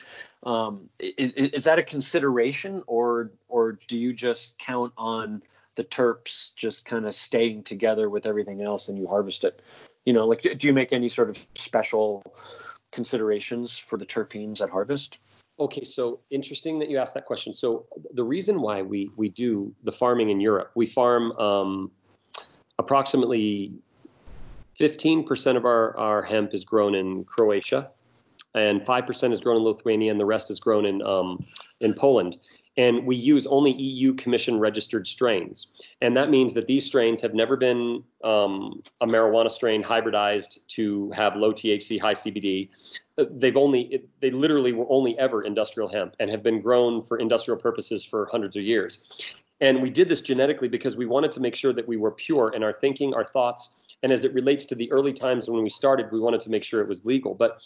Um, 0.44 0.88
i- 1.02 1.14
i- 1.18 1.50
is 1.52 1.64
that 1.64 1.78
a 1.78 1.83
consideration, 1.83 2.83
or 2.87 3.33
or 3.48 3.78
do 3.88 3.96
you 3.96 4.12
just 4.12 4.59
count 4.59 4.92
on 4.96 5.42
the 5.76 5.85
terps 5.85 6.54
just 6.56 6.85
kind 6.85 7.06
of 7.06 7.14
staying 7.14 7.62
together 7.62 8.11
with 8.11 8.26
everything 8.26 8.61
else 8.61 8.88
and 8.88 8.98
you 8.98 9.06
harvest 9.06 9.44
it 9.44 9.62
you 10.04 10.12
know 10.12 10.26
like 10.26 10.42
do 10.42 10.54
do 10.54 10.66
you 10.66 10.72
make 10.72 10.92
any 10.92 11.09
sort 11.09 11.30
of 11.30 11.38
special 11.54 12.22
considerations 12.90 13.78
for 13.78 13.96
the 13.96 14.04
terpenes 14.04 14.61
at 14.61 14.68
harvest 14.68 15.18
Okay, 15.61 15.85
so 15.85 16.20
interesting 16.30 16.78
that 16.78 16.88
you 16.88 16.96
asked 16.96 17.12
that 17.12 17.26
question. 17.26 17.52
So 17.52 17.85
the 18.14 18.24
reason 18.24 18.62
why 18.62 18.80
we 18.80 19.11
we 19.16 19.28
do 19.28 19.74
the 19.85 19.92
farming 19.92 20.30
in 20.30 20.40
Europe, 20.40 20.70
we 20.74 20.87
farm 20.87 21.33
um, 21.33 21.90
approximately 22.78 23.74
15% 24.81 25.57
of 25.57 25.64
our, 25.64 25.97
our 25.97 26.23
hemp 26.23 26.55
is 26.55 26.64
grown 26.64 26.95
in 26.95 27.25
Croatia, 27.25 27.90
and 28.55 28.81
5% 28.81 29.33
is 29.33 29.40
grown 29.40 29.59
in 29.59 29.62
Lithuania, 29.62 30.11
and 30.11 30.19
the 30.19 30.25
rest 30.25 30.51
is 30.51 30.59
grown 30.59 30.87
in 30.87 31.03
um, 31.03 31.45
in 31.81 31.95
Poland. 31.95 32.37
And 32.77 33.05
we 33.05 33.16
use 33.16 33.47
only 33.47 33.73
EU 33.73 34.14
Commission 34.14 34.59
registered 34.59 35.07
strains, 35.07 35.71
and 36.01 36.16
that 36.16 36.31
means 36.31 36.55
that 36.55 36.66
these 36.66 36.87
strains 36.87 37.21
have 37.21 37.35
never 37.35 37.57
been 37.57 38.03
um, 38.25 38.83
a 39.01 39.07
marijuana 39.07 39.51
strain 39.51 39.83
hybridized 39.83 40.59
to 40.69 41.11
have 41.11 41.37
low 41.37 41.53
THC, 41.53 42.01
high 42.01 42.14
CBD 42.14 42.71
they've 43.33 43.57
only 43.57 44.03
they 44.21 44.31
literally 44.31 44.73
were 44.73 44.87
only 44.88 45.19
ever 45.19 45.43
industrial 45.43 45.88
hemp 45.88 46.14
and 46.21 46.31
have 46.31 46.43
been 46.43 46.61
grown 46.61 47.03
for 47.03 47.19
industrial 47.19 47.59
purposes 47.59 48.05
for 48.05 48.29
hundreds 48.31 48.57
of 48.57 48.62
years. 48.62 49.03
And 49.61 49.83
we 49.83 49.90
did 49.90 50.09
this 50.09 50.23
genetically 50.23 50.69
because 50.69 50.97
we 50.97 51.05
wanted 51.05 51.31
to 51.33 51.40
make 51.40 51.55
sure 51.55 51.73
that 51.75 51.87
we 51.87 51.99
were 51.99 52.12
pure 52.12 52.51
in 52.55 52.62
our 52.62 52.73
thinking 52.73 53.12
our 53.14 53.25
thoughts 53.25 53.71
and 54.02 54.12
as 54.12 54.24
it 54.24 54.32
relates 54.34 54.64
to 54.66 54.74
the 54.74 54.90
early 54.92 55.12
times 55.12 55.48
when 55.48 55.62
we 55.62 55.68
started 55.68 56.10
we 56.10 56.20
wanted 56.20 56.40
to 56.40 56.50
make 56.50 56.64
sure 56.64 56.80
it 56.80 56.88
was 56.88 57.04
legal. 57.04 57.34
But 57.34 57.60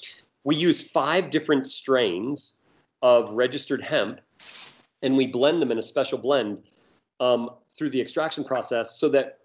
we 0.44 0.56
use 0.56 0.80
five 0.90 1.30
different 1.30 1.66
strains 1.66 2.54
of 3.02 3.30
registered 3.32 3.82
hemp 3.82 4.20
and 5.02 5.16
we 5.16 5.26
blend 5.26 5.60
them 5.60 5.70
in 5.70 5.78
a 5.78 5.82
special 5.82 6.18
blend 6.18 6.62
um, 7.20 7.50
through 7.76 7.90
the 7.90 8.00
extraction 8.00 8.44
process 8.44 8.98
so 8.98 9.08
that 9.10 9.38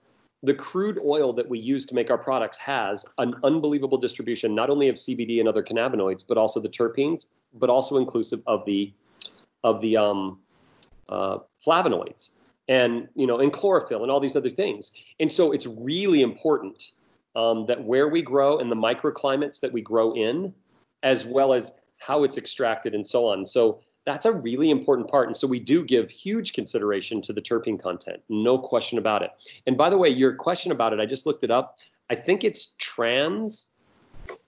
the 0.43 0.53
crude 0.53 0.99
oil 1.09 1.33
that 1.33 1.47
we 1.47 1.59
use 1.59 1.85
to 1.85 1.95
make 1.95 2.09
our 2.09 2.17
products 2.17 2.57
has 2.57 3.05
an 3.17 3.31
unbelievable 3.43 3.97
distribution, 3.97 4.55
not 4.55 4.69
only 4.69 4.87
of 4.87 4.95
CBD 4.95 5.39
and 5.39 5.49
other 5.49 5.61
cannabinoids, 5.61 6.23
but 6.25 6.37
also 6.37 6.61
the 6.61 6.69
terpenes, 6.69 7.25
but 7.53 7.69
also 7.69 7.97
inclusive 7.97 8.41
of 8.47 8.65
the 8.65 8.93
of 9.65 9.81
the 9.81 9.97
um, 9.97 10.39
uh, 11.09 11.39
flavonoids 11.65 12.31
and 12.69 13.09
you 13.15 13.27
know 13.27 13.39
and 13.39 13.51
chlorophyll 13.51 14.03
and 14.03 14.11
all 14.11 14.21
these 14.21 14.37
other 14.37 14.49
things. 14.49 14.93
And 15.19 15.29
so 15.29 15.51
it's 15.51 15.65
really 15.65 16.21
important 16.21 16.91
um, 17.35 17.65
that 17.65 17.83
where 17.83 18.07
we 18.07 18.21
grow 18.21 18.59
and 18.59 18.71
the 18.71 18.75
microclimates 18.75 19.59
that 19.59 19.73
we 19.73 19.81
grow 19.81 20.13
in, 20.13 20.53
as 21.03 21.25
well 21.25 21.53
as 21.53 21.73
how 21.97 22.23
it's 22.23 22.37
extracted 22.37 22.95
and 22.95 23.05
so 23.05 23.25
on. 23.25 23.45
So 23.45 23.81
that's 24.05 24.25
a 24.25 24.31
really 24.31 24.69
important 24.69 25.09
part. 25.09 25.27
And 25.27 25.35
so 25.35 25.45
we 25.47 25.59
do 25.59 25.83
give 25.83 26.09
huge 26.09 26.53
consideration 26.53 27.21
to 27.23 27.33
the 27.33 27.41
terpene 27.41 27.81
content, 27.81 28.21
no 28.29 28.57
question 28.57 28.97
about 28.97 29.21
it. 29.21 29.31
And 29.67 29.77
by 29.77 29.89
the 29.89 29.97
way, 29.97 30.09
your 30.09 30.33
question 30.33 30.71
about 30.71 30.93
it, 30.93 30.99
I 30.99 31.05
just 31.05 31.25
looked 31.25 31.43
it 31.43 31.51
up. 31.51 31.77
I 32.09 32.15
think 32.15 32.43
it's 32.43 32.75
trans 32.79 33.69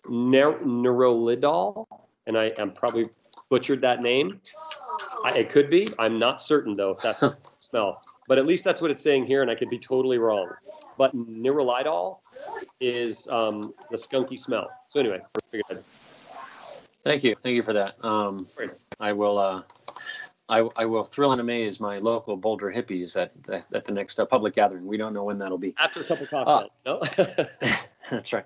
neurolidol, 0.06 1.86
and 2.26 2.38
I 2.38 2.54
am 2.58 2.72
probably 2.72 3.10
butchered 3.50 3.82
that 3.82 4.02
name. 4.02 4.40
I, 5.26 5.34
it 5.38 5.50
could 5.50 5.70
be. 5.70 5.88
I'm 6.00 6.18
not 6.18 6.42
certain 6.42 6.74
though 6.74 6.92
if 6.92 7.02
that's 7.02 7.20
the 7.20 7.38
smell, 7.60 8.02
but 8.28 8.38
at 8.38 8.46
least 8.46 8.64
that's 8.64 8.82
what 8.82 8.92
it's 8.92 9.02
saying 9.02 9.26
here, 9.26 9.42
and 9.42 9.52
I 9.52 9.56
could 9.56 9.70
be 9.70 9.80
totally 9.80 10.18
wrong. 10.18 10.52
But 10.98 11.16
neurolidol 11.16 12.20
is 12.80 13.28
um, 13.30 13.74
the 13.90 13.98
skunky 13.98 14.40
smell. 14.40 14.70
So 14.90 15.00
anyway, 15.00 15.20
we're 15.20 15.60
figured 15.64 15.78
out. 15.78 16.36
thank 17.04 17.24
you 17.24 17.36
thank 17.44 17.56
you 17.56 17.64
for 17.64 17.74
that 17.74 18.04
um, 18.04 18.48
i 19.00 19.12
will 19.12 19.38
uh, 19.38 19.64
I, 20.52 20.68
I 20.76 20.86
will 20.86 21.06
thrill 21.06 21.32
and 21.32 21.40
amaze 21.40 21.80
my 21.80 22.00
local 22.00 22.36
Boulder 22.36 22.70
hippies 22.70 23.16
at 23.16 23.32
the, 23.44 23.64
at 23.74 23.86
the 23.86 23.94
next 23.94 24.20
uh, 24.20 24.26
public 24.26 24.54
gathering. 24.54 24.86
We 24.86 24.98
don't 24.98 25.14
know 25.14 25.24
when 25.24 25.40
that'll 25.40 25.58
be. 25.58 25.74
After 25.80 26.02
a 26.02 26.04
couple 26.04 26.28
cocktails, 26.28 26.70
uh, 26.86 27.46
no? 27.66 27.74
That's 28.12 28.34
right. 28.34 28.46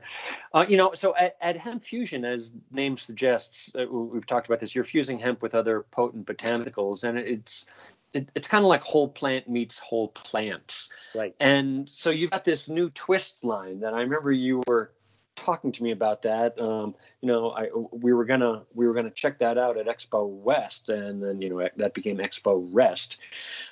Uh, 0.53 0.65
you 0.69 0.77
know, 0.77 0.93
so 0.93 1.15
at, 1.15 1.35
at, 1.41 1.57
Hemp 1.57 1.83
Fusion, 1.83 2.23
as 2.23 2.51
name 2.71 2.95
suggests, 2.95 3.71
uh, 3.73 3.87
we've 3.91 4.27
talked 4.27 4.45
about 4.45 4.59
this. 4.59 4.75
You're 4.75 4.83
fusing 4.83 5.17
hemp 5.17 5.41
with 5.41 5.55
other 5.55 5.81
potent 5.89 6.27
botanicals, 6.27 7.03
and 7.03 7.17
it's 7.17 7.65
it, 8.15 8.31
it's 8.33 8.47
kind 8.47 8.63
of 8.63 8.69
like 8.69 8.83
whole 8.83 9.09
plant 9.09 9.49
meets 9.49 9.77
whole 9.77 10.07
plants. 10.09 10.89
Right. 11.13 11.35
And 11.39 11.89
so 11.89 12.09
you've 12.09 12.31
got 12.31 12.43
this 12.43 12.67
new 12.67 12.89
twist 12.91 13.43
line 13.43 13.79
that 13.81 13.93
I 13.93 14.01
remember 14.01 14.31
you 14.31 14.63
were 14.67 14.91
talking 15.35 15.71
to 15.71 15.83
me 15.83 15.91
about 15.91 16.21
that. 16.23 16.59
Um, 16.59 16.95
you 17.21 17.27
know, 17.27 17.51
I 17.51 17.69
we 17.91 18.13
were 18.13 18.25
gonna 18.25 18.63
we 18.73 18.87
were 18.87 18.93
gonna 18.93 19.11
check 19.11 19.39
that 19.39 19.57
out 19.57 19.77
at 19.77 19.87
Expo 19.87 20.27
West, 20.27 20.89
and 20.89 21.21
then 21.21 21.41
you 21.41 21.49
know 21.49 21.67
that 21.77 21.93
became 21.93 22.17
Expo 22.17 22.67
Rest. 22.71 23.17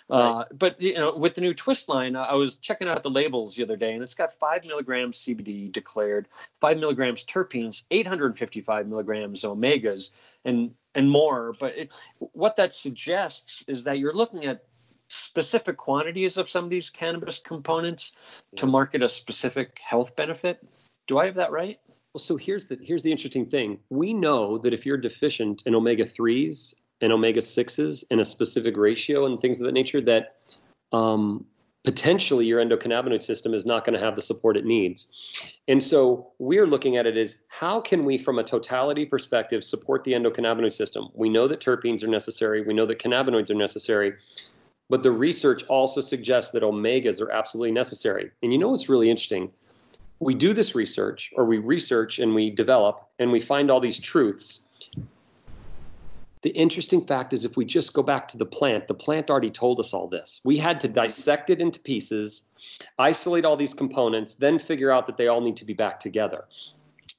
Uh, 0.10 0.46
But 0.54 0.80
you 0.80 0.96
know, 0.96 1.16
with 1.16 1.34
the 1.34 1.42
new 1.42 1.54
twist 1.54 1.90
line, 1.90 2.16
I 2.16 2.34
was 2.34 2.58
checking 2.58 2.88
out 2.88 3.04
the 3.04 3.10
labels 3.10 3.56
the 3.56 3.64
other 3.64 3.78
day, 3.78 3.94
and 3.94 4.04
it's 4.04 4.14
got 4.14 4.34
five 4.34 4.66
milligrams 4.66 5.20
CBD 5.20 5.72
declared, 5.72 6.28
five 6.60 6.78
milligrams 6.78 7.24
terpenes, 7.26 7.84
855 7.92 8.88
milligrams 8.88 9.44
omegas, 9.44 10.10
and 10.46 10.72
and 10.96 11.10
more. 11.10 11.54
But 11.60 11.78
it, 11.78 11.90
what 12.20 12.56
that 12.58 12.74
suggests 12.74 13.64
is 13.68 13.84
that 13.86 14.00
you're 14.00 14.14
looking 14.16 14.46
at 14.46 14.64
specific 15.10 15.78
quantities 15.78 16.38
of 16.38 16.50
some 16.50 16.64
of 16.64 16.70
these 16.70 16.90
cannabis 16.90 17.38
components 17.38 18.14
to 18.56 18.66
market 18.66 19.04
a 19.04 19.10
specific 19.10 19.80
health 19.80 20.16
benefit. 20.16 20.66
Do 21.08 21.20
I 21.20 21.26
have 21.26 21.36
that 21.36 21.52
right? 21.52 21.80
Well, 22.14 22.20
so 22.20 22.36
here's 22.36 22.66
the 22.66 22.78
here's 22.82 23.04
the 23.04 23.12
interesting 23.12 23.46
thing. 23.46 23.80
We 23.90 24.14
know 24.14 24.58
that 24.60 24.74
if 24.74 24.86
you're 24.86 24.98
deficient 24.98 25.64
in 25.66 25.76
omega 25.76 26.06
threes 26.06 26.76
and 27.02 27.12
omega 27.12 27.42
sixes 27.42 28.06
in 28.12 28.20
a 28.20 28.26
specific 28.26 28.78
ratio 28.78 29.26
and 29.26 29.40
things 29.40 29.60
of 29.60 29.66
that 29.66 29.74
nature, 29.74 30.00
that 30.02 30.36
um, 30.92 31.46
potentially 31.84 32.46
your 32.46 32.64
endocannabinoid 32.64 33.22
system 33.22 33.54
is 33.54 33.66
not 33.66 33.84
going 33.84 33.98
to 33.98 34.04
have 34.04 34.16
the 34.16 34.22
support 34.22 34.56
it 34.56 34.66
needs. 34.66 35.08
And 35.68 35.84
so 35.84 36.32
we're 36.40 36.68
looking 36.68 36.98
at 36.98 37.06
it 37.06 37.18
as 37.18 37.40
how 37.50 37.82
can 37.82 38.06
we, 38.06 38.18
from 38.18 38.40
a 38.40 38.44
totality 38.44 39.06
perspective, 39.06 39.64
support 39.64 40.04
the 40.04 40.14
endocannabinoid 40.14 40.74
system? 40.74 41.10
We 41.14 41.30
know 41.30 41.48
that 41.48 41.60
terpenes 41.60 42.04
are 42.04 42.08
necessary. 42.08 42.62
We 42.62 42.74
know 42.74 42.86
that 42.86 43.00
cannabinoids 43.00 43.50
are 43.50 43.56
necessary. 43.56 44.14
But 44.90 45.04
the 45.04 45.12
research 45.12 45.64
also 45.64 46.02
suggests 46.02 46.52
that 46.52 46.64
omegas 46.64 47.22
are 47.22 47.32
absolutely 47.32 47.72
necessary. 47.72 48.32
And 48.44 48.54
you 48.54 48.60
know 48.60 48.70
what's 48.70 48.90
really 48.90 49.10
interesting? 49.10 49.52
We 50.24 50.34
do 50.34 50.54
this 50.54 50.76
research 50.76 51.32
or 51.36 51.46
we 51.46 51.58
research 51.58 52.20
and 52.20 52.34
we 52.34 52.50
develop 52.50 53.08
and 53.20 53.32
we 53.32 53.40
find 53.40 53.70
all 53.70 53.80
these 53.80 54.00
truths. 54.00 54.68
The 56.42 56.50
interesting 56.50 57.06
fact 57.06 57.32
is 57.32 57.46
if 57.46 57.56
we 57.56 57.64
just 57.64 57.94
go 57.94 58.04
back 58.04 58.28
to 58.30 58.38
the 58.38 58.46
plant 58.46 58.88
the 58.88 58.94
plant 58.94 59.30
already 59.30 59.52
told 59.52 59.80
us 59.80 59.94
all 59.94 60.08
this. 60.08 60.42
We 60.44 60.58
had 60.58 60.82
to 60.82 60.88
dissect 60.88 61.50
it 61.50 61.62
into 61.62 61.80
pieces 61.80 62.44
isolate 62.98 63.46
all 63.46 63.58
these 63.58 63.74
components 63.74 64.36
then 64.36 64.60
figure 64.60 64.92
out 64.92 65.06
that 65.08 65.18
they 65.18 65.28
all 65.28 65.42
need 65.42 65.58
to 65.58 65.66
be 65.66 65.74
back 65.74 66.00
together. 66.00 66.46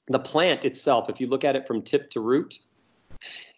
The 0.09 0.19
plant 0.19 0.65
itself 0.65 1.09
if 1.09 1.21
you 1.21 1.27
look 1.27 1.45
at 1.45 1.57
it 1.57 1.67
from 1.67 1.83
tip 1.83 2.11
to 2.11 2.21
root 2.21 2.59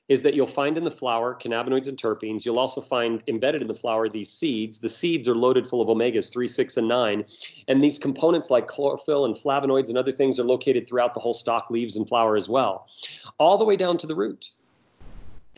is 0.08 0.22
that 0.22 0.34
you'll 0.34 0.46
find 0.46 0.78
in 0.78 0.84
the 0.84 0.90
flower 0.90 1.34
cannabinoids 1.34 1.88
and 1.88 2.00
terpenes. 2.00 2.44
You'll 2.44 2.58
also 2.58 2.80
find 2.80 3.22
embedded 3.26 3.60
in 3.60 3.66
the 3.66 3.74
flower 3.74 4.08
these 4.08 4.30
seeds. 4.30 4.78
The 4.78 4.88
seeds 4.88 5.26
are 5.28 5.34
loaded 5.34 5.68
full 5.68 5.80
of 5.80 5.88
omegas 5.88 6.32
3, 6.32 6.46
6, 6.46 6.76
and 6.76 6.88
9. 6.88 7.24
And 7.68 7.82
these 7.82 7.98
components 7.98 8.50
like 8.50 8.68
chlorophyll 8.68 9.24
and 9.24 9.34
flavonoids 9.36 9.88
and 9.88 9.98
other 9.98 10.12
things 10.12 10.38
are 10.38 10.44
located 10.44 10.86
throughout 10.86 11.14
the 11.14 11.20
whole 11.20 11.34
stalk, 11.34 11.70
leaves, 11.70 11.96
and 11.96 12.08
flower 12.08 12.36
as 12.36 12.48
well, 12.48 12.86
all 13.38 13.58
the 13.58 13.64
way 13.64 13.76
down 13.76 13.98
to 13.98 14.06
the 14.06 14.14
root. 14.14 14.50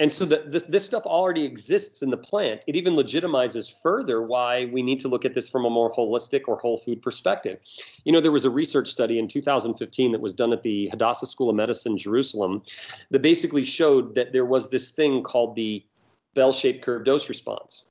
And 0.01 0.13
so 0.13 0.25
the, 0.25 0.45
this, 0.47 0.63
this 0.65 0.85
stuff 0.85 1.05
already 1.07 1.45
exists 1.45 2.03
in 2.03 2.11
the 2.11 2.17
plant. 2.17 2.63
It 2.67 2.77
even 2.77 2.95
legitimizes 2.95 3.73
further 3.83 4.23
why 4.23 4.67
we 4.67 4.83
need 4.83 5.01
to 5.01 5.09
look 5.09 5.25
at 5.25 5.35
this 5.35 5.49
from 5.49 5.65
a 5.65 5.71
more 5.71 5.93
holistic 5.93 6.43
or 6.47 6.57
whole 6.59 6.79
food 6.79 7.03
perspective. 7.03 7.59
You 8.05 8.13
know, 8.13 8.21
there 8.21 8.33
was 8.33 8.45
a 8.45 8.51
research 8.51 8.89
study 8.89 9.19
in 9.19 9.27
2015 9.27 10.13
that 10.13 10.21
was 10.21 10.35
done 10.35 10.53
at 10.53 10.63
the 10.63 10.89
Hadassah 10.91 11.27
School 11.27 11.51
of 11.51 11.57
Medicine, 11.57 11.99
Jerusalem, 11.99 12.63
that 13.11 13.23
basically 13.23 13.65
showed 13.65 14.15
that 14.15 14.33
there 14.33 14.45
was 14.45 14.71
this 14.71 14.93
thing 14.93 15.23
called 15.23 15.57
the 15.57 15.85
bell 16.35 16.53
shaped 16.53 16.85
curve 16.85 17.05
dose 17.05 17.29
response. 17.29 17.85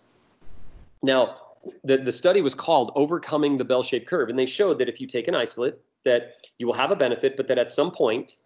Now, 1.03 1.37
the, 1.83 1.97
the 1.97 2.11
study 2.11 2.41
was 2.41 2.53
called 2.53 2.91
Overcoming 2.95 3.57
the 3.57 3.65
Bell 3.65 3.83
Shaped 3.83 4.07
Curve, 4.07 4.29
and 4.29 4.39
they 4.39 4.45
showed 4.45 4.79
that 4.79 4.87
if 4.87 5.01
you 5.01 5.07
take 5.07 5.27
an 5.27 5.35
isolate, 5.35 5.75
that 6.05 6.47
you 6.57 6.65
will 6.65 6.73
have 6.73 6.91
a 6.91 6.95
benefit, 6.95 7.35
but 7.35 7.47
that 7.47 7.57
at 7.57 7.69
some 7.69 7.91
point, 7.91 8.37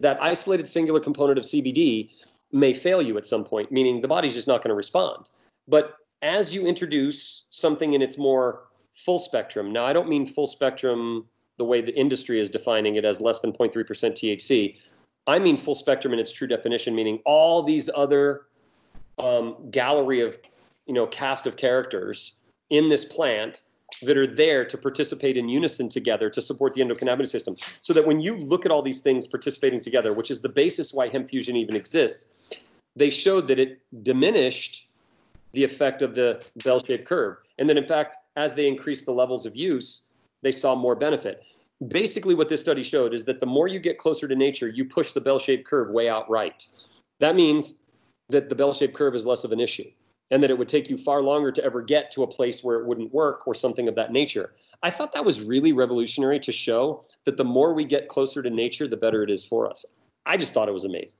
that 0.00 0.20
isolated 0.20 0.66
singular 0.66 0.98
component 0.98 1.38
of 1.38 1.44
CBD 1.44 2.10
may 2.52 2.72
fail 2.72 3.00
you 3.00 3.16
at 3.16 3.26
some 3.26 3.44
point, 3.44 3.70
meaning 3.70 4.00
the 4.00 4.08
body's 4.08 4.34
just 4.34 4.48
not 4.48 4.62
going 4.62 4.70
to 4.70 4.74
respond. 4.74 5.30
But 5.68 5.94
as 6.22 6.52
you 6.54 6.66
introduce 6.66 7.44
something 7.50 7.92
in 7.92 8.02
its 8.02 8.18
more 8.18 8.64
full 8.94 9.18
spectrum, 9.18 9.72
now 9.72 9.84
I 9.84 9.92
don't 9.92 10.08
mean 10.08 10.26
full 10.26 10.46
spectrum 10.46 11.26
the 11.58 11.64
way 11.64 11.80
the 11.80 11.94
industry 11.98 12.40
is 12.40 12.48
defining 12.48 12.96
it 12.96 13.04
as 13.04 13.20
less 13.20 13.40
than 13.40 13.52
0.3% 13.52 13.84
THC. 13.84 14.76
I 15.26 15.38
mean 15.38 15.58
full 15.58 15.74
spectrum 15.74 16.12
in 16.12 16.18
its 16.18 16.32
true 16.32 16.48
definition, 16.48 16.94
meaning 16.94 17.20
all 17.24 17.62
these 17.62 17.90
other 17.94 18.46
um, 19.18 19.56
gallery 19.70 20.20
of, 20.20 20.38
you 20.86 20.94
know, 20.94 21.06
cast 21.06 21.46
of 21.46 21.56
characters 21.56 22.36
in 22.70 22.88
this 22.88 23.04
plant 23.04 23.62
that 24.02 24.16
are 24.16 24.26
there 24.26 24.64
to 24.64 24.78
participate 24.78 25.36
in 25.36 25.48
unison 25.48 25.88
together 25.88 26.30
to 26.30 26.42
support 26.42 26.74
the 26.74 26.80
endocannabinoid 26.80 27.28
system. 27.28 27.56
So 27.82 27.92
that 27.92 28.06
when 28.06 28.20
you 28.20 28.36
look 28.36 28.64
at 28.64 28.72
all 28.72 28.82
these 28.82 29.00
things 29.00 29.26
participating 29.26 29.80
together, 29.80 30.12
which 30.12 30.30
is 30.30 30.40
the 30.40 30.48
basis 30.48 30.92
why 30.92 31.08
hemp 31.08 31.30
fusion 31.30 31.56
even 31.56 31.76
exists, 31.76 32.28
they 32.96 33.10
showed 33.10 33.48
that 33.48 33.58
it 33.58 33.80
diminished 34.02 34.88
the 35.52 35.64
effect 35.64 36.02
of 36.02 36.14
the 36.14 36.44
bell 36.64 36.82
shaped 36.82 37.06
curve. 37.06 37.38
And 37.58 37.68
then, 37.68 37.76
in 37.76 37.86
fact, 37.86 38.16
as 38.36 38.54
they 38.54 38.68
increased 38.68 39.04
the 39.04 39.12
levels 39.12 39.46
of 39.46 39.56
use, 39.56 40.06
they 40.42 40.52
saw 40.52 40.74
more 40.74 40.94
benefit. 40.94 41.42
Basically, 41.88 42.34
what 42.34 42.48
this 42.48 42.60
study 42.60 42.82
showed 42.82 43.14
is 43.14 43.24
that 43.24 43.40
the 43.40 43.46
more 43.46 43.68
you 43.68 43.78
get 43.78 43.98
closer 43.98 44.28
to 44.28 44.36
nature, 44.36 44.68
you 44.68 44.84
push 44.84 45.12
the 45.12 45.20
bell 45.20 45.38
shaped 45.38 45.66
curve 45.66 45.90
way 45.90 46.08
out 46.08 46.28
right. 46.30 46.66
That 47.20 47.36
means 47.36 47.74
that 48.28 48.48
the 48.48 48.54
bell 48.54 48.72
shaped 48.72 48.94
curve 48.94 49.14
is 49.14 49.26
less 49.26 49.44
of 49.44 49.52
an 49.52 49.60
issue 49.60 49.90
and 50.30 50.42
that 50.42 50.50
it 50.50 50.58
would 50.58 50.68
take 50.68 50.88
you 50.88 50.96
far 50.96 51.22
longer 51.22 51.50
to 51.52 51.64
ever 51.64 51.82
get 51.82 52.10
to 52.12 52.22
a 52.22 52.26
place 52.26 52.62
where 52.62 52.78
it 52.78 52.86
wouldn't 52.86 53.12
work 53.12 53.46
or 53.46 53.54
something 53.54 53.88
of 53.88 53.94
that 53.96 54.12
nature. 54.12 54.54
I 54.82 54.90
thought 54.90 55.12
that 55.12 55.24
was 55.24 55.40
really 55.40 55.72
revolutionary 55.72 56.40
to 56.40 56.52
show 56.52 57.02
that 57.24 57.36
the 57.36 57.44
more 57.44 57.74
we 57.74 57.84
get 57.84 58.08
closer 58.08 58.42
to 58.42 58.50
nature, 58.50 58.88
the 58.88 58.96
better 58.96 59.22
it 59.22 59.30
is 59.30 59.44
for 59.44 59.68
us. 59.68 59.84
I 60.26 60.36
just 60.36 60.54
thought 60.54 60.68
it 60.68 60.72
was 60.72 60.84
amazing. 60.84 61.18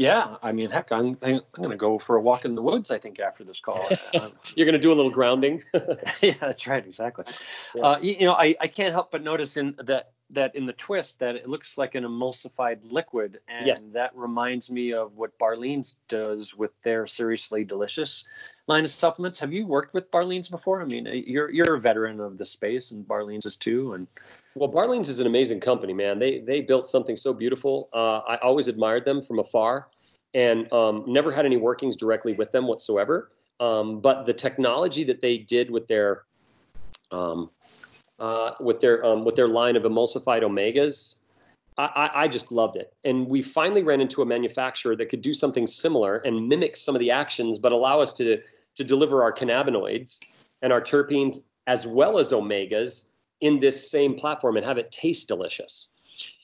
Yeah, 0.00 0.36
I 0.42 0.52
mean, 0.52 0.70
heck, 0.70 0.92
I'm 0.92 1.14
I'm 1.20 1.42
going 1.52 1.68
to 1.68 1.76
go 1.76 1.98
for 1.98 2.16
a 2.16 2.22
walk 2.22 2.46
in 2.46 2.54
the 2.54 2.62
woods. 2.62 2.90
I 2.90 2.98
think 2.98 3.20
after 3.20 3.44
this 3.44 3.60
call, 3.60 3.86
you're 4.54 4.64
going 4.64 4.72
to 4.72 4.78
do 4.78 4.92
a 4.92 4.94
little 4.94 5.10
grounding. 5.10 5.62
yeah, 6.22 6.32
that's 6.40 6.66
right, 6.66 6.82
exactly. 6.82 7.26
Yeah. 7.74 7.82
Uh, 7.82 7.98
you, 8.00 8.16
you, 8.20 8.26
know, 8.26 8.32
I, 8.32 8.54
I 8.62 8.66
can't 8.66 8.94
help 8.94 9.10
but 9.10 9.22
notice 9.22 9.58
in 9.58 9.74
that 9.84 10.12
that 10.30 10.56
in 10.56 10.64
the 10.64 10.72
twist 10.72 11.18
that 11.18 11.36
it 11.36 11.50
looks 11.50 11.76
like 11.76 11.96
an 11.96 12.04
emulsified 12.04 12.78
liquid, 12.90 13.40
and 13.46 13.66
yes. 13.66 13.90
that 13.90 14.16
reminds 14.16 14.70
me 14.70 14.94
of 14.94 15.18
what 15.18 15.38
Barlean's 15.38 15.96
does 16.08 16.54
with 16.54 16.70
their 16.82 17.06
Seriously 17.06 17.62
Delicious 17.62 18.24
line 18.70 18.84
of 18.84 18.90
supplements. 18.90 19.38
Have 19.40 19.52
you 19.52 19.66
worked 19.66 19.92
with 19.92 20.10
Barlean's 20.12 20.48
before? 20.48 20.80
I 20.80 20.84
mean, 20.84 21.06
you're 21.26 21.50
you're 21.50 21.74
a 21.74 21.80
veteran 21.80 22.20
of 22.20 22.38
the 22.38 22.46
space, 22.46 22.92
and 22.92 23.06
Barlean's 23.06 23.44
is 23.44 23.56
too. 23.56 23.94
And 23.94 24.06
well, 24.54 24.70
Barlean's 24.70 25.08
is 25.08 25.18
an 25.18 25.26
amazing 25.26 25.60
company, 25.60 25.92
man. 25.92 26.18
They 26.18 26.38
they 26.38 26.60
built 26.60 26.86
something 26.86 27.16
so 27.16 27.34
beautiful. 27.34 27.90
Uh, 27.92 28.18
I 28.20 28.36
always 28.36 28.68
admired 28.68 29.04
them 29.04 29.22
from 29.22 29.40
afar, 29.40 29.88
and 30.34 30.72
um, 30.72 31.04
never 31.06 31.32
had 31.32 31.44
any 31.44 31.56
workings 31.56 31.96
directly 31.96 32.32
with 32.32 32.52
them 32.52 32.68
whatsoever. 32.68 33.32
Um, 33.58 34.00
but 34.00 34.24
the 34.24 34.32
technology 34.32 35.04
that 35.04 35.20
they 35.20 35.36
did 35.36 35.68
with 35.70 35.88
their 35.88 36.22
um, 37.10 37.50
uh, 38.20 38.52
with 38.60 38.80
their 38.80 39.04
um, 39.04 39.24
with 39.24 39.34
their 39.34 39.48
line 39.48 39.76
of 39.76 39.82
emulsified 39.82 40.42
omegas. 40.42 41.16
I, 41.78 42.10
I, 42.14 42.28
just 42.28 42.52
loved 42.52 42.76
it. 42.76 42.92
And 43.04 43.26
we 43.26 43.40
finally 43.40 43.82
ran 43.82 44.02
into 44.02 44.20
a 44.20 44.26
manufacturer 44.26 44.94
that 44.96 45.06
could 45.06 45.22
do 45.22 45.32
something 45.32 45.66
similar 45.66 46.16
and 46.26 46.46
mimic 46.46 46.76
some 46.76 46.94
of 46.94 46.98
the 46.98 47.10
actions, 47.10 47.58
but 47.58 47.72
allow 47.72 48.00
us 48.00 48.12
to, 48.14 48.42
to 48.76 48.84
deliver 48.84 49.22
our 49.22 49.32
cannabinoids 49.32 50.20
and 50.62 50.72
our 50.72 50.80
terpenes 50.80 51.42
as 51.66 51.86
well 51.86 52.18
as 52.18 52.32
omegas 52.32 53.06
in 53.40 53.60
this 53.60 53.90
same 53.90 54.14
platform 54.14 54.56
and 54.56 54.66
have 54.66 54.78
it 54.78 54.90
taste 54.90 55.28
delicious. 55.28 55.88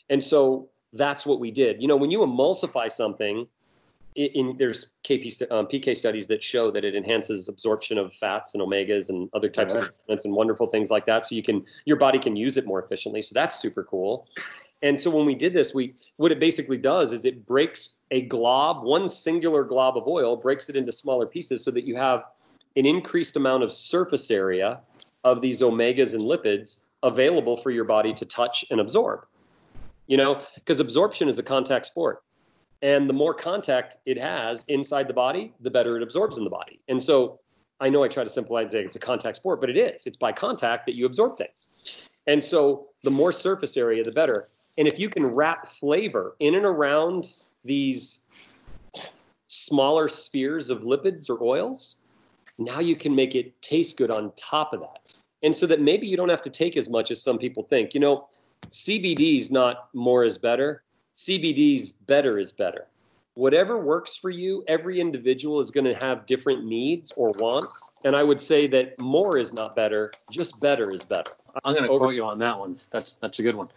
And 0.09 0.23
so 0.23 0.69
that's 0.93 1.27
what 1.27 1.41
we 1.41 1.51
did. 1.51 1.83
You 1.83 1.89
know, 1.89 1.97
when 1.97 2.11
you 2.11 2.21
emulsify 2.21 2.91
something, 2.91 3.47
in, 4.15 4.27
in 4.35 4.57
there's 4.57 4.87
KP 5.05 5.43
um, 5.51 5.67
PK 5.67 5.97
studies 5.97 6.27
that 6.29 6.43
show 6.43 6.71
that 6.71 6.85
it 6.85 6.95
enhances 6.95 7.49
absorption 7.49 7.99
of 7.99 8.15
fats 8.15 8.55
and 8.55 8.63
omegas 8.63 9.11
and 9.11 9.29
other 9.35 9.49
types 9.49 9.75
right. 9.75 9.85
of 9.85 9.93
elements 10.09 10.25
and 10.25 10.35
wonderful 10.35 10.67
things 10.67 10.91
like 10.91 11.07
that. 11.07 11.27
So 11.27 11.35
you 11.35 11.43
can 11.43 11.65
your 11.85 11.97
body 11.97 12.19
can 12.19 12.35
use 12.37 12.57
it 12.57 12.67
more 12.67 12.83
efficiently. 12.83 13.23
So 13.23 13.33
that's 13.35 13.59
super 13.59 13.85
cool. 13.85 14.27
And 14.83 15.01
so 15.01 15.11
when 15.11 15.27
we 15.27 15.35
did 15.35 15.53
this, 15.53 15.75
we 15.75 15.95
what 16.17 16.33
it 16.33 16.41
basically 16.41 16.79
does 16.79 17.13
is 17.13 17.25
it 17.25 17.47
breaks 17.47 17.91
a 18.11 18.23
glob, 18.23 18.85
one 18.85 19.09
singular 19.09 19.65
glob 19.65 19.97
of 19.97 20.07
oil, 20.07 20.37
breaks 20.37 20.69
it 20.69 20.77
into 20.77 20.93
smaller 20.93 21.27
pieces 21.27 21.65
so 21.65 21.71
that 21.73 21.85
you 21.85 21.97
have 21.97 22.25
an 22.77 22.87
increased 22.87 23.37
amount 23.37 23.63
of 23.63 23.73
surface 23.73 24.31
area 24.31 24.81
of 25.25 25.41
these 25.41 25.61
omegas 25.61 26.15
and 26.15 26.23
lipids 26.23 26.81
available 27.03 27.57
for 27.57 27.71
your 27.71 27.85
body 27.85 28.13
to 28.15 28.25
touch 28.25 28.65
and 28.71 28.81
absorb. 28.81 29.27
You 30.07 30.17
know, 30.17 30.43
because 30.55 30.79
absorption 30.79 31.29
is 31.29 31.39
a 31.39 31.43
contact 31.43 31.87
sport 31.87 32.23
And 32.83 33.09
the 33.09 33.15
more 33.15 33.35
contact 33.35 33.97
it 34.05 34.19
has 34.19 34.65
inside 34.69 35.09
the 35.09 35.15
body, 35.15 35.53
the 35.61 35.71
better 35.71 35.97
it 35.97 36.03
absorbs 36.03 36.39
in 36.39 36.45
the 36.45 36.51
body. 36.51 36.81
And 36.89 37.03
so 37.03 37.41
I 37.81 37.89
know 37.89 38.05
I 38.05 38.09
try 38.09 38.25
to 38.25 38.31
simplify 38.31 38.69
say 38.69 38.85
it's 38.85 38.97
a 38.97 39.01
contact 39.01 39.39
sport, 39.39 39.61
but 39.61 39.71
it 39.71 39.77
is. 39.77 40.07
It's 40.07 40.17
by 40.17 40.33
contact 40.33 40.87
that 40.87 40.95
you 40.95 41.07
absorb 41.07 41.37
things. 41.39 41.69
And 42.27 42.43
so 42.43 42.89
the 43.03 43.11
more 43.11 43.33
surface 43.33 43.77
area, 43.77 44.03
the 44.03 44.13
better. 44.13 44.45
And 44.79 44.87
if 44.87 44.99
you 44.99 45.09
can 45.09 45.27
wrap 45.27 45.73
flavor 45.81 46.37
in 46.41 46.55
and 46.55 46.67
around 46.67 47.33
these 47.67 48.21
smaller 49.49 50.09
spheres 50.09 50.71
of 50.71 50.83
lipids 50.83 51.29
or 51.31 51.43
oils, 51.43 51.97
now 52.59 52.81
you 52.81 52.97
can 52.97 53.15
make 53.15 53.35
it 53.35 53.61
taste 53.63 53.97
good 53.97 54.11
on 54.11 54.33
top 54.37 54.73
of 54.73 54.81
that. 54.81 55.01
And 55.43 55.55
so 55.55 55.67
that 55.67 55.81
maybe 55.81 56.07
you 56.07 56.17
don't 56.17 56.29
have 56.29 56.43
to 56.43 56.51
take 56.51 56.77
as 56.77 56.89
much 56.89 57.11
as 57.11 57.23
some 57.23 57.39
people 57.39 57.63
think. 57.63 57.95
You 57.95 58.01
know, 58.01 58.29
CBD 58.69 59.39
is 59.39 59.51
not 59.51 59.89
more 59.95 60.25
is 60.25 60.39
better. 60.39 60.83
CBD's 61.17 61.93
better 61.93 62.39
is 62.39 62.51
better 62.51 62.87
whatever 63.37 63.79
works 63.79 64.17
for 64.17 64.31
you, 64.31 64.65
every 64.67 64.99
individual 64.99 65.61
is 65.61 65.71
going 65.71 65.85
to 65.85 65.95
have 65.95 66.27
different 66.27 66.65
needs 66.65 67.13
or 67.17 67.31
wants. 67.39 67.91
And 68.05 68.17
I 68.17 68.25
would 68.25 68.41
say 68.41 68.67
that 68.69 68.99
more 68.99 69.39
is 69.39 69.53
not 69.53 69.77
better, 69.77 70.11
just 70.31 70.61
better 70.61 70.91
is 70.91 71.03
better. 71.03 71.33
I'm 71.65 71.73
going 71.73 71.85
to 71.85 71.91
Over- 71.91 72.07
quote 72.07 72.15
you 72.15 72.25
on 72.25 72.39
that 72.39 72.59
one. 72.59 72.79
That's 72.91 73.17
that's 73.21 73.39
a 73.39 73.43
good 73.43 73.55
one. 73.55 73.69